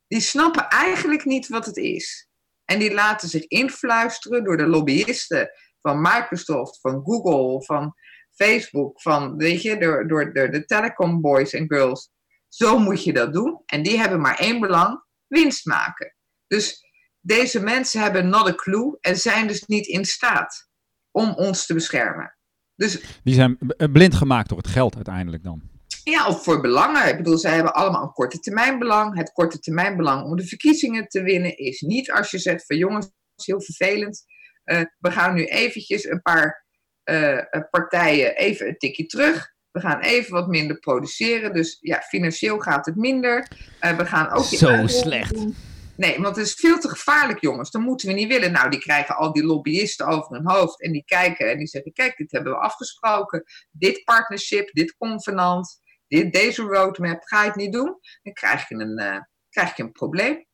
[0.07, 2.29] die snappen eigenlijk niet wat het is.
[2.65, 7.95] En die laten zich influisteren door de lobbyisten van Microsoft, van Google, van
[8.39, 12.11] Facebook, van, weet je, door, door, door de telecom boys en girls.
[12.49, 13.63] Zo moet je dat doen.
[13.67, 16.15] En die hebben maar één belang: winst maken.
[16.47, 16.85] Dus
[17.21, 20.69] deze mensen hebben not a clue en zijn dus niet in staat
[21.11, 22.37] om ons te beschermen.
[22.75, 23.59] Dus, die zijn
[23.93, 25.63] blind gemaakt door het geld uiteindelijk dan.
[26.05, 27.09] Ja, of voor belangen.
[27.09, 29.17] Ik bedoel, zij hebben allemaal een korte termijn belang.
[29.17, 32.77] Het korte termijn belang om de verkiezingen te winnen is niet als je zegt van
[32.77, 34.25] jongens, dat is heel vervelend.
[34.65, 36.67] Uh, we gaan nu eventjes een paar
[37.11, 39.57] uh, partijen even een tikje terug.
[39.71, 41.53] We gaan even wat minder produceren.
[41.53, 43.49] Dus ja, financieel gaat het minder.
[43.81, 44.45] Uh, we gaan ook.
[44.45, 45.35] Zo slecht.
[45.35, 45.57] Doen.
[45.99, 47.71] Nee, want het is veel te gevaarlijk, jongens.
[47.71, 48.53] Dat moeten we niet willen.
[48.53, 50.83] Nou, die krijgen al die lobbyisten over hun hoofd.
[50.83, 53.45] En die kijken en die zeggen: Kijk, dit hebben we afgesproken.
[53.71, 57.23] Dit partnership, dit convenant, dit, deze roadmap.
[57.23, 57.99] Ga je het niet doen?
[58.23, 60.47] Dan krijg je een, uh, krijg je een probleem.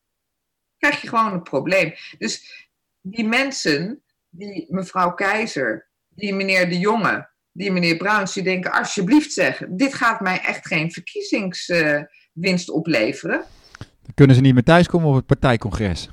[0.78, 1.94] krijg je gewoon een probleem.
[2.18, 2.66] Dus
[3.00, 9.32] die mensen, die mevrouw Keizer, die meneer De Jonge, die meneer Bruins, die denken: Alsjeblieft
[9.32, 13.44] zeg, dit gaat mij echt geen verkiezingswinst opleveren.
[13.78, 16.08] Dan kunnen ze niet meer thuiskomen op het partijcongres.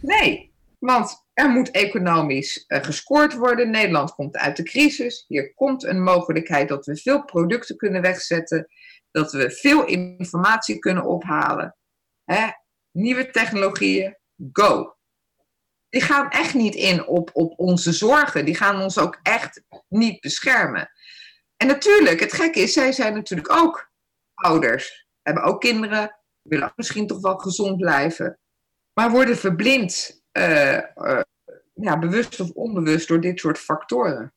[0.00, 3.70] Nee, want er moet economisch uh, gescoord worden.
[3.70, 5.24] Nederland komt uit de crisis.
[5.28, 8.66] Hier komt een mogelijkheid dat we veel producten kunnen wegzetten.
[9.10, 11.76] Dat we veel informatie kunnen ophalen.
[12.24, 12.48] Hè?
[12.92, 14.16] Nieuwe technologieën,
[14.52, 14.96] go.
[15.90, 18.44] Die gaan echt niet in op, op onze zorgen.
[18.44, 20.90] Die gaan ons ook echt niet beschermen.
[21.56, 23.90] En natuurlijk, het gekke is, zij zijn natuurlijk ook
[24.34, 25.06] ouders.
[25.22, 28.38] Hebben ook kinderen, willen misschien toch wel gezond blijven.
[28.92, 31.20] Maar worden verblind, uh, uh,
[31.74, 34.32] ja, bewust of onbewust, door dit soort factoren.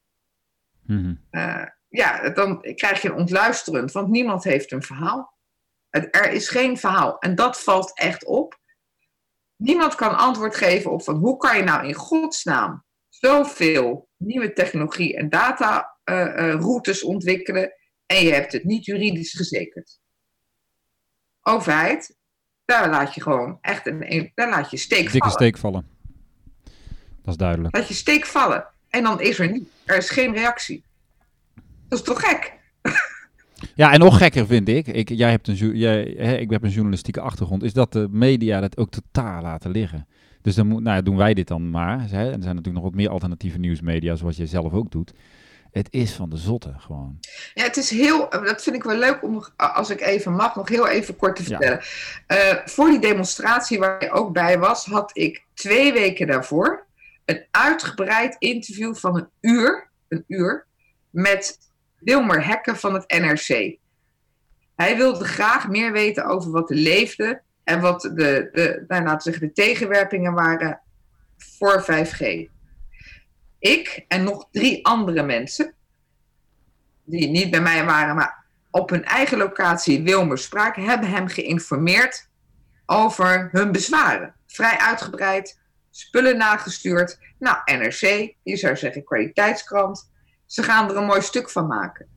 [0.85, 5.37] Mm uh, ja, dan krijg je een ontluisterend, want niemand heeft een verhaal.
[5.89, 7.19] Er is geen verhaal.
[7.19, 8.59] En dat valt echt op.
[9.63, 15.17] Niemand kan antwoord geven op van hoe kan je nou in godsnaam zoveel nieuwe technologie
[15.17, 15.97] en data
[16.59, 17.73] routes ontwikkelen
[18.05, 20.01] en je hebt het niet juridisch gezekerd
[21.43, 22.15] overheid,
[22.65, 25.33] daar laat je gewoon echt een, daar laat je steek Dikke vallen.
[25.33, 25.87] steek vallen.
[27.21, 27.75] Dat is duidelijk.
[27.75, 28.67] Laat je steek vallen.
[28.89, 30.83] En dan is er niet, er is geen reactie.
[31.89, 32.53] Dat is toch gek?
[33.75, 36.69] Ja, en nog gekker vind ik, ik jij hebt een, jij, hè, ik heb een
[36.69, 40.07] journalistieke achtergrond, is dat de media dat ook totaal laten liggen.
[40.41, 42.09] Dus dan moet, nou, doen wij dit dan maar.
[42.09, 42.25] Hè?
[42.25, 45.13] En er zijn natuurlijk nog wat meer alternatieve nieuwsmedia, zoals jij zelf ook doet.
[45.71, 47.17] Het is van de zotte gewoon.
[47.53, 50.69] Ja, het is heel, dat vind ik wel leuk om, als ik even mag, nog
[50.69, 51.81] heel even kort te vertellen.
[52.27, 52.53] Ja.
[52.53, 56.85] Uh, voor die demonstratie waar je ook bij was, had ik twee weken daarvoor
[57.25, 60.65] een uitgebreid interview van een uur, een uur,
[61.09, 61.57] met
[62.03, 63.77] Wilmer Hekken van het NRC.
[64.75, 69.47] Hij wilde graag meer weten over wat er leefde en wat de, de, nou, zeggen,
[69.47, 70.81] de tegenwerpingen waren
[71.37, 72.51] voor 5G
[73.63, 75.73] ik en nog drie andere mensen,
[77.03, 82.29] die niet bij mij waren, maar op hun eigen locatie Wilmer spraken, hebben hem geïnformeerd
[82.85, 84.35] over hun bezwaren.
[84.47, 87.19] Vrij uitgebreid, spullen nagestuurd.
[87.39, 90.11] Nou, NRC, je zou zeggen kwaliteitskrant.
[90.53, 92.07] Ze gaan er een mooi stuk van maken.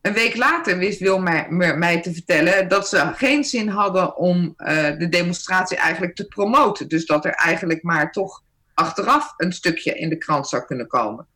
[0.00, 4.98] Een week later wist Wilmer mij te vertellen dat ze geen zin hadden om uh,
[4.98, 6.88] de demonstratie eigenlijk te promoten.
[6.88, 8.42] Dus dat er eigenlijk maar toch
[8.74, 11.26] achteraf een stukje in de krant zou kunnen komen.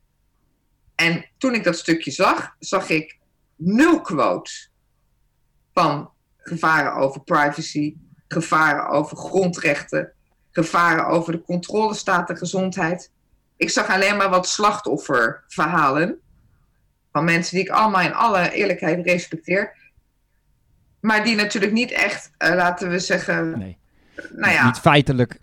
[0.95, 3.19] En toen ik dat stukje zag, zag ik
[3.55, 4.71] nul quotes
[5.73, 7.95] van gevaren over privacy,
[8.27, 10.13] gevaren over grondrechten,
[10.51, 13.11] gevaren over de controlestaat en gezondheid.
[13.61, 16.19] Ik zag alleen maar wat slachtofferverhalen
[17.11, 19.75] van mensen die ik allemaal in alle eerlijkheid respecteer.
[20.99, 23.57] Maar die natuurlijk niet echt, uh, laten we zeggen.
[23.57, 23.77] Nee.
[24.29, 25.39] Nou ja, niet feitelijk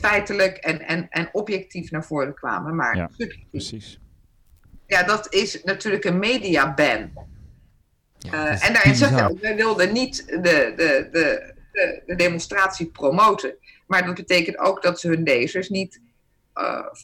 [0.00, 3.50] feitelijk en, en, en objectief naar voren kwamen, maar ja, subjectief.
[3.50, 4.00] Precies.
[4.86, 7.10] Ja, dat is natuurlijk een mediaban.
[8.18, 12.86] Ja, uh, en daarin hij ook, wij wilden niet de, de, de, de, de demonstratie
[12.86, 13.54] promoten.
[13.86, 16.00] Maar dat betekent ook dat ze hun lezers niet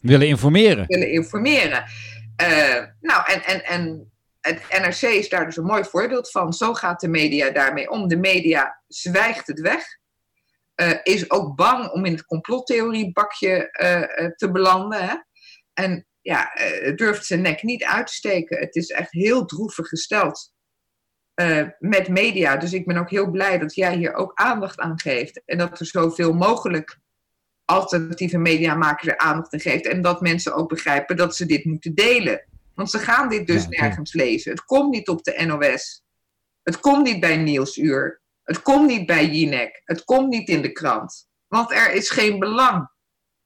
[0.00, 0.84] willen informeren.
[0.86, 1.84] Willen informeren.
[2.42, 6.52] Uh, nou, en, en, en het NRC is daar dus een mooi voorbeeld van.
[6.52, 8.08] Zo gaat de media daarmee om.
[8.08, 9.84] De media zwijgt het weg.
[10.76, 13.68] Uh, is ook bang om in het complottheoriebakje
[14.36, 15.08] te belanden.
[15.08, 15.14] Hè?
[15.72, 16.52] En ja,
[16.94, 18.58] durft zijn nek niet uit te steken.
[18.58, 20.52] Het is echt heel droevig gesteld
[21.78, 22.56] met media.
[22.56, 25.42] Dus ik ben ook heel blij dat jij hier ook aandacht aan geeft.
[25.44, 26.98] En dat er zoveel mogelijk
[27.64, 29.86] alternatieve mediamakers er aandacht aan geeft.
[29.86, 32.44] En dat mensen ook begrijpen dat ze dit moeten delen.
[32.74, 34.50] Want ze gaan dit dus ja, nergens lezen.
[34.50, 36.02] Het komt niet op de NOS.
[36.62, 38.20] Het komt niet bij Nieuwsuur.
[38.42, 39.82] Het komt niet bij Jinek.
[39.84, 41.26] Het komt niet in de krant.
[41.48, 42.88] Want er is geen belang.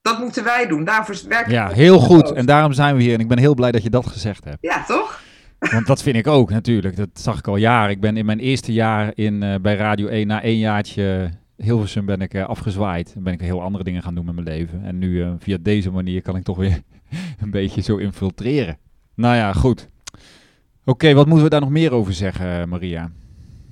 [0.01, 0.85] Dat moeten wij doen.
[0.85, 2.33] Daarvoor werken Ja, heel goed.
[2.33, 3.15] En daarom zijn we hier.
[3.15, 4.59] En ik ben heel blij dat je dat gezegd hebt.
[4.61, 5.21] Ja, toch?
[5.59, 6.97] Want dat vind ik ook natuurlijk.
[6.97, 7.91] Dat zag ik al jaren.
[7.91, 12.07] Ik ben in mijn eerste jaar in, uh, bij Radio 1 na één jaartje Hilversum
[12.07, 13.15] ben ik uh, afgezwaaid.
[13.15, 14.85] Dan ben ik heel andere dingen gaan doen met mijn leven.
[14.85, 16.83] En nu uh, via deze manier kan ik toch weer
[17.43, 18.79] een beetje zo infiltreren.
[19.15, 19.89] Nou ja, goed.
[20.85, 23.13] Oké, wat moeten we daar nog meer over zeggen, Maria?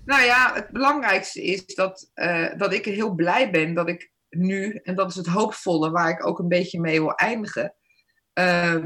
[0.05, 4.81] Nou ja, het belangrijkste is dat, uh, dat ik heel blij ben dat ik nu,
[4.83, 7.75] en dat is het hoopvolle waar ik ook een beetje mee wil eindigen.
[8.39, 8.85] Uh,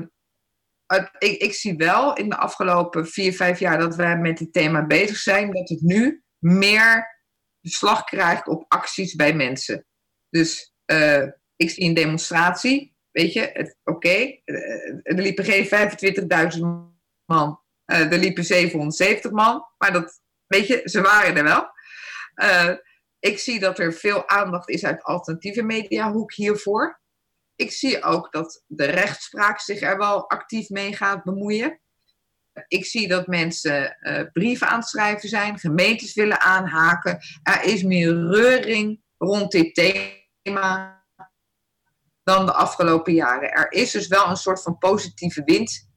[1.19, 4.87] ik, ik, zie wel in de afgelopen vier, vijf jaar dat wij met dit thema
[4.87, 7.20] bezig zijn, dat het nu meer
[7.63, 9.87] slag krijgt op acties bij mensen.
[10.31, 14.43] Dus uh, ik zie een demonstratie, weet je, oké, okay,
[15.03, 15.65] er liepen geen
[16.55, 16.61] 25.000
[17.25, 21.73] man, er liepen 770 man, maar dat Weet je, ze waren er wel.
[23.19, 27.01] Ik zie dat er veel aandacht is uit alternatieve mediahoek hiervoor.
[27.57, 31.81] Ik zie ook dat de rechtspraak zich er wel actief mee gaat bemoeien.
[32.69, 37.19] Ik zie dat mensen uh, brieven aan het schrijven zijn, gemeentes willen aanhaken.
[37.43, 41.05] Er is meer reuring rond dit thema
[42.23, 43.53] dan de afgelopen jaren.
[43.53, 45.89] Er is dus wel een soort van positieve wind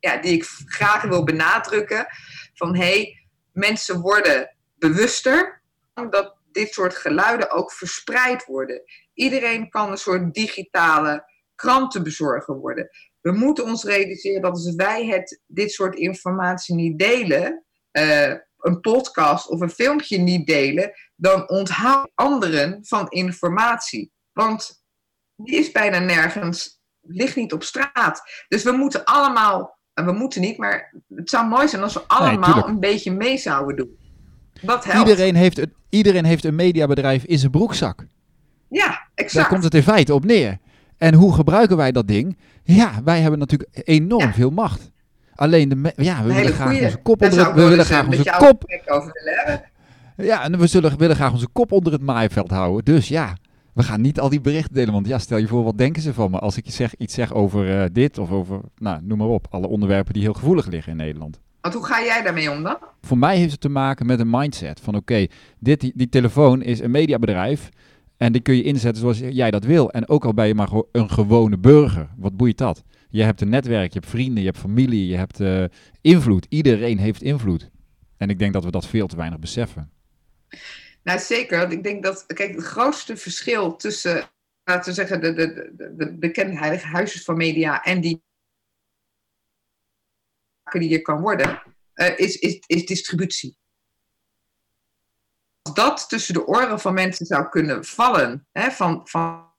[0.00, 2.06] ja, die ik graag wil benadrukken.
[2.54, 5.62] Van hé, hey, mensen worden bewuster
[6.10, 8.82] dat dit soort geluiden ook verspreid worden.
[9.14, 12.88] Iedereen kan een soort digitale krantenbezorger worden.
[13.28, 18.80] We moeten ons realiseren dat als wij het, dit soort informatie niet delen, uh, een
[18.80, 24.12] podcast of een filmpje niet delen, dan onthouden anderen van informatie.
[24.32, 24.82] Want
[25.36, 28.22] die is bijna nergens, ligt niet op straat.
[28.48, 32.68] Dus we moeten allemaal we moeten niet, maar het zou mooi zijn als we allemaal
[32.68, 33.98] een beetje mee zouden doen.
[34.60, 35.08] Dat helpt.
[35.08, 38.06] Iedereen heeft, een, iedereen heeft een mediabedrijf in zijn broekzak.
[38.68, 39.34] Ja, exact.
[39.34, 40.58] Daar komt het in feite op neer.
[40.98, 42.38] En hoe gebruiken wij dat ding?
[42.62, 44.90] Ja, wij hebben natuurlijk enorm veel macht.
[45.34, 48.64] Alleen de ja, we willen graag onze kop onder het, we willen graag onze kop.
[50.16, 52.84] Ja, en we zullen, willen graag onze kop onder het maaiveld houden.
[52.84, 53.36] Dus ja,
[53.72, 54.92] we gaan niet al die berichten delen.
[54.92, 57.34] Want ja, stel je voor, wat denken ze van me als ik zeg, iets zeg
[57.34, 59.46] over uh, dit of over, nou, noem maar op.
[59.50, 61.40] Alle onderwerpen die heel gevoelig liggen in Nederland.
[61.60, 62.76] Want hoe ga jij daarmee om dan?
[63.00, 64.80] Voor mij heeft het te maken met een mindset.
[64.80, 65.26] Van oké,
[65.58, 67.68] dit die, die telefoon is een mediabedrijf.
[68.18, 69.90] En die kun je inzetten zoals jij dat wil.
[69.90, 72.08] En ook al ben je maar een gewone burger.
[72.16, 72.82] Wat boeit dat?
[73.08, 75.64] Je hebt een netwerk, je hebt vrienden, je hebt familie, je hebt uh,
[76.00, 76.46] invloed.
[76.48, 77.70] Iedereen heeft invloed.
[78.16, 79.90] En ik denk dat we dat veel te weinig beseffen.
[81.02, 81.58] Nou, zeker.
[81.58, 84.30] Want ik denk dat, kijk, het grootste verschil tussen,
[84.64, 88.22] laten we zeggen, de, de, de, de van media en die
[90.72, 91.62] die je kan worden,
[91.94, 93.57] uh, is, is, is distributie.
[95.74, 99.52] Dat tussen de oren van mensen zou kunnen vallen, hè, van, van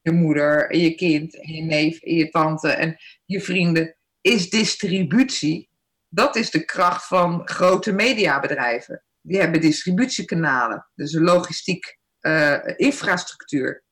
[0.00, 4.50] je moeder en je kind en je neef en je tante en je vrienden, is
[4.50, 5.70] distributie.
[6.08, 13.84] Dat is de kracht van grote mediabedrijven die hebben distributiekanalen, dus een logistiek uh, infrastructuur.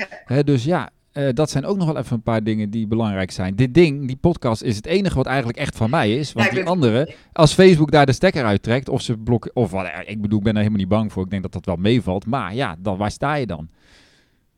[0.44, 3.56] dus ja, uh, dat zijn ook nog wel even een paar dingen die belangrijk zijn.
[3.56, 6.32] Dit ding, die podcast, is het enige wat eigenlijk echt van mij is.
[6.32, 9.86] Want ja, die andere, als Facebook daar de stekker uittrekt, of ze blokken, of wat,
[10.06, 11.24] ik bedoel, ik ben er helemaal niet bang voor.
[11.24, 12.26] Ik denk dat dat wel meevalt.
[12.26, 13.68] Maar ja, dan, waar sta je dan?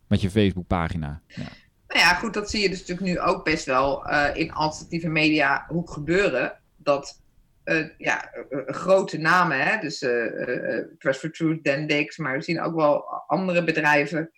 [0.06, 1.20] Met je Facebookpagina.
[1.26, 1.44] Ja.
[1.88, 5.08] Nou ja, goed, dat zie je dus natuurlijk nu ook best wel uh, in alternatieve
[5.08, 6.60] media hoe gebeuren.
[6.76, 7.20] Dat
[7.64, 8.30] uh, ja,
[8.66, 9.78] grote namen, hè?
[9.80, 9.98] dus
[10.98, 14.30] Press for Truth, Dendix, maar we zien ook wel andere bedrijven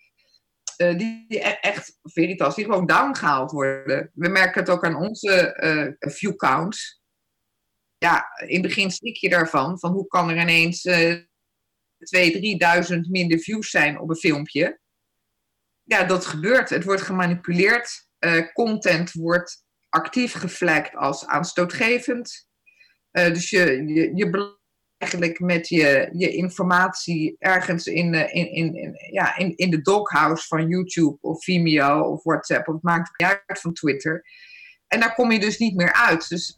[0.89, 4.11] die, die, e-, echt, Veritas, die gewoon downgehaald worden.
[4.13, 5.57] We merken het ook aan onze
[5.99, 7.01] uh, view counts.
[7.97, 11.23] Ja, in het begin schrik je daarvan, van hoe kan er ineens uh, 2.000,
[12.91, 14.79] 3.000 minder views zijn op een filmpje.
[15.91, 16.69] Ja, dat gebeurt.
[16.69, 18.07] Het wordt gemanipuleerd
[18.53, 22.47] content wordt actief geflagd als aanstootgevend.
[23.11, 24.57] dus je, je, je
[24.97, 30.47] eigenlijk met je, je informatie ergens in, in, in, in, ja, in, in de doghouse
[30.47, 34.23] van YouTube of Vimeo of WhatsApp of het maakt niet uit van Twitter.
[34.87, 36.29] En daar kom je dus niet meer uit.
[36.29, 36.55] Dus...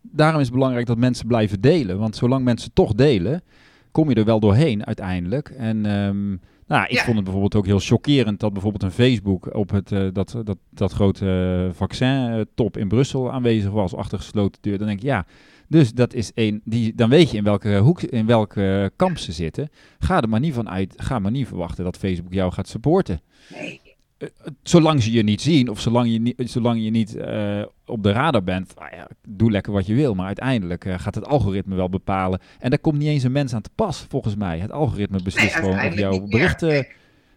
[0.00, 1.98] Daarom is het belangrijk dat mensen blijven delen.
[1.98, 3.42] Want zolang mensen toch delen,
[3.90, 5.48] kom je er wel doorheen uiteindelijk.
[5.48, 9.70] En um, nou, ik vond het bijvoorbeeld ook heel chockerend dat bijvoorbeeld een Facebook op
[9.70, 14.78] het, uh, dat, dat, dat grote vaccin-top in Brussel aanwezig was achter gesloten deur.
[14.78, 15.26] Dan denk ik, ja,
[15.68, 19.32] dus dat is één, die, dan weet je in welke hoek, in welke kamp ze
[19.32, 19.70] zitten.
[19.98, 23.20] Ga er maar niet van uit, ga maar niet verwachten dat Facebook jou gaat supporten.
[23.52, 23.80] Nee.
[24.24, 28.02] Uh, zolang ze je niet zien of zolang je niet, zolang je niet uh, op
[28.02, 30.14] de radar bent, nou ja, doe lekker wat je wil.
[30.14, 32.40] Maar uiteindelijk uh, gaat het algoritme wel bepalen.
[32.58, 34.58] En daar komt niet eens een mens aan te pas, volgens mij.
[34.58, 36.86] Het algoritme beslist nee, gewoon of jouw berichten.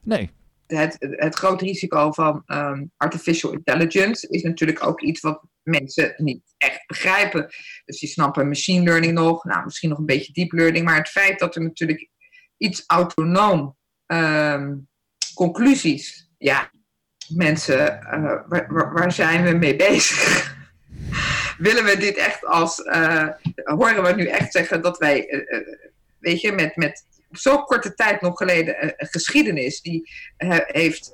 [0.03, 0.29] Nee.
[0.67, 6.41] Het, het grote risico van um, artificial intelligence is natuurlijk ook iets wat mensen niet
[6.57, 7.47] echt begrijpen.
[7.85, 11.09] Dus die snappen machine learning nog, nou, misschien nog een beetje deep learning, maar het
[11.09, 12.09] feit dat er natuurlijk
[12.57, 13.75] iets autonoom
[14.05, 14.87] um,
[15.33, 16.71] conclusies, ja,
[17.29, 20.55] mensen, uh, waar, waar, zijn we mee bezig?
[21.57, 23.27] Willen we dit echt als, uh,
[23.63, 25.67] horen we nu echt zeggen dat wij, uh,
[26.19, 30.09] weet je, met, met zo korte tijd nog geleden geschiedenis die
[30.67, 31.11] heeft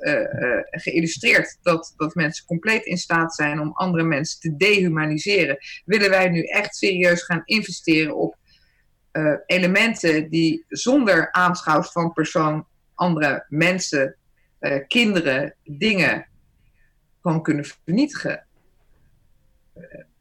[0.71, 5.57] geïllustreerd dat, dat mensen compleet in staat zijn om andere mensen te dehumaniseren.
[5.85, 8.37] Willen wij nu echt serieus gaan investeren op
[9.45, 14.15] elementen die zonder aanschouw van persoon andere mensen,
[14.87, 16.25] kinderen, dingen
[17.21, 18.45] gewoon kunnen vernietigen?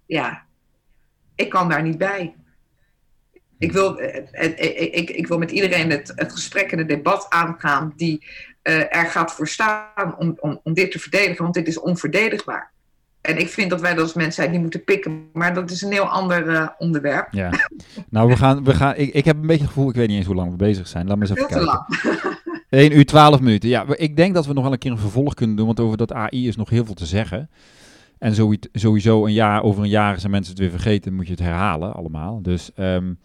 [0.06, 0.46] ja,
[1.34, 2.34] ik kan daar niet bij.
[3.58, 6.88] Ik wil, eh, eh, eh, ik, ik wil met iedereen het, het gesprek en het
[6.88, 8.26] debat aangaan die
[8.62, 12.70] uh, er gaat voor staan om, om, om dit te verdedigen, want dit is onverdedigbaar.
[13.20, 16.08] En ik vind dat wij als mensen niet moeten pikken, maar dat is een heel
[16.08, 17.28] ander uh, onderwerp.
[17.30, 17.50] Ja.
[18.08, 20.16] Nou, we gaan, we gaan, ik, ik heb een beetje het gevoel, ik weet niet
[20.16, 21.06] eens hoe lang we bezig zijn.
[21.06, 21.84] Laat me eens even kijken.
[22.72, 23.68] 1 uur 12 minuten.
[23.68, 25.96] Ja, ik denk dat we nog wel een keer een vervolg kunnen doen, want over
[25.96, 27.50] dat AI is nog heel veel te zeggen.
[28.18, 28.34] En
[28.72, 31.94] sowieso een jaar, over een jaar zijn mensen het weer vergeten, moet je het herhalen
[31.94, 32.42] allemaal.
[32.42, 33.18] Dus um,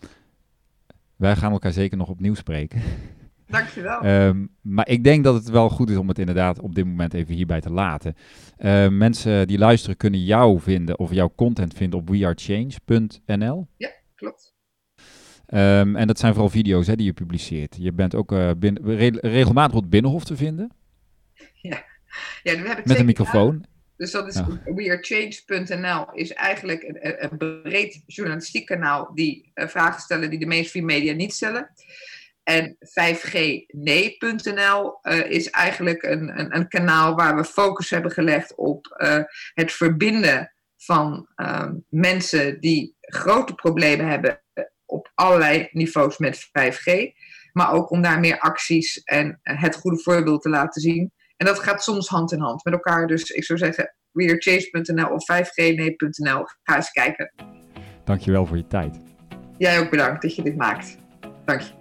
[1.15, 2.81] wij gaan elkaar zeker nog opnieuw spreken.
[3.47, 4.05] Dankjewel.
[4.05, 7.13] Um, maar ik denk dat het wel goed is om het inderdaad op dit moment
[7.13, 8.15] even hierbij te laten.
[8.59, 13.67] Uh, mensen die luisteren kunnen jou vinden of jouw content vinden op wearechange.nl.
[13.77, 14.46] Ja, klopt.
[15.53, 17.75] Um, en dat zijn vooral video's hè, die je publiceert.
[17.79, 20.71] Je bent ook uh, bin, re regelmatig op het Binnenhof te vinden.
[21.61, 21.83] Ja,
[22.43, 23.65] ja heb ik Met een microfoon.
[23.97, 24.47] Dus dat is ja.
[24.75, 30.85] wearechange.nl is eigenlijk een, een, breed journalistiek kanaal die uh, vragen stellen die de mainstream
[30.85, 31.69] media niet stellen.
[32.43, 33.79] En 5G-nee.nl
[35.03, 38.95] uh, is eigenlijk een, een, een, kanaal waar we focus hebben gelegd op
[39.53, 41.27] het verbinden van
[41.89, 44.41] mensen die grote problemen hebben
[45.18, 46.91] allerlei niveaus met 5G.
[47.51, 51.11] Maar ook om daar meer acties en het goede voorbeeld te laten zien.
[51.38, 53.07] En dat gaat soms hand in hand met elkaar.
[53.07, 56.45] Dus ik zou zeggen, readerchase.nl of 5gnee.nl.
[56.63, 57.34] Ga eens kijken.
[58.03, 58.99] Dankjewel voor je tijd.
[59.57, 60.97] Jij ook bedankt dat je dit maakt.
[61.45, 61.72] Dank je.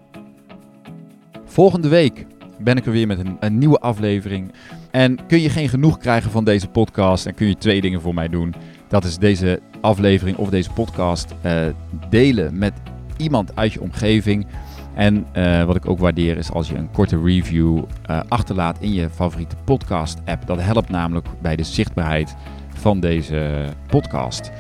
[1.45, 2.26] Volgende week
[2.59, 4.53] ben ik er weer met een, een, nieuwe aflevering.
[4.91, 8.14] En kun je geen genoeg krijgen van deze podcast en kun je twee dingen voor
[8.14, 8.55] mij doen.
[8.89, 11.66] Dat is deze aflevering of deze podcast uh,
[12.11, 12.72] delen met
[13.16, 14.46] iemand uit je omgeving
[14.94, 17.78] en uh, wat ik ook waardeer is als je een korte review
[18.10, 20.46] uh, achterlaat in je favoriete podcast app.
[20.46, 22.36] Dat helpt namelijk bij de zichtbaarheid
[22.74, 24.50] van deze podcast.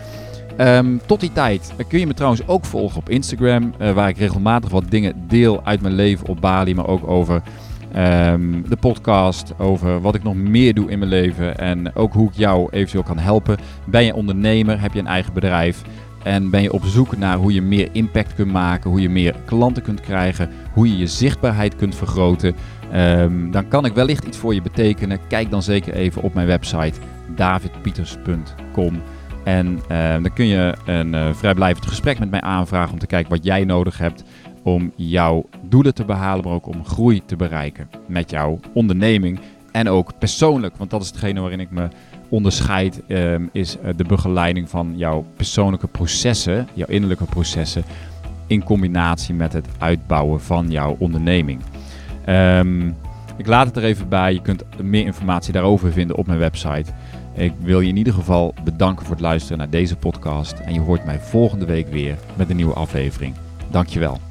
[0.58, 4.70] Um, tot die tijd kun je me trouwens ook volgen op Instagram, waar ik regelmatig
[4.70, 7.42] wat dingen deel uit mijn leven op Bali, maar ook over
[7.96, 12.28] um, de podcast, over wat ik nog meer doe in mijn leven en ook hoe
[12.28, 13.56] ik jou eventueel kan helpen.
[13.84, 15.82] Ben je ondernemer, heb je een eigen bedrijf?
[16.26, 19.34] En ben je op zoek naar hoe je meer impact kunt maken, hoe je meer
[19.44, 22.54] klanten kunt krijgen, hoe je je zichtbaarheid kunt vergroten,
[22.94, 25.18] um, dan kan ik wellicht iets voor je betekenen.
[25.28, 27.00] Kijk dan zeker even op mijn website
[27.34, 29.02] davidpieters.com.
[29.44, 33.30] En uh, dan kun je een uh, vrijblijvend gesprek met mij aanvragen om te kijken
[33.30, 34.24] wat jij nodig hebt
[34.62, 39.40] om jouw doelen te behalen, maar ook om groei te bereiken met jouw onderneming.
[39.72, 41.88] En ook persoonlijk, want dat is hetgene waarin ik me
[42.28, 47.84] onderscheidt, um, is eh, de begeleiding van jouw persoonlijke processen, jouw innerlijke processen,
[48.46, 51.60] in combinatie met het uitbouwen van jouw onderneming.
[52.28, 52.96] Um,
[53.36, 54.32] ik laat het er even bij.
[54.32, 56.92] Je kunt meer informatie daarover vinden op mijn website.
[57.34, 60.52] Ik wil je in ieder geval bedanken voor het luisteren naar deze podcast.
[60.58, 63.34] En je hoort mij volgende week weer met een nieuwe aflevering.
[63.70, 64.25] Dankjewel.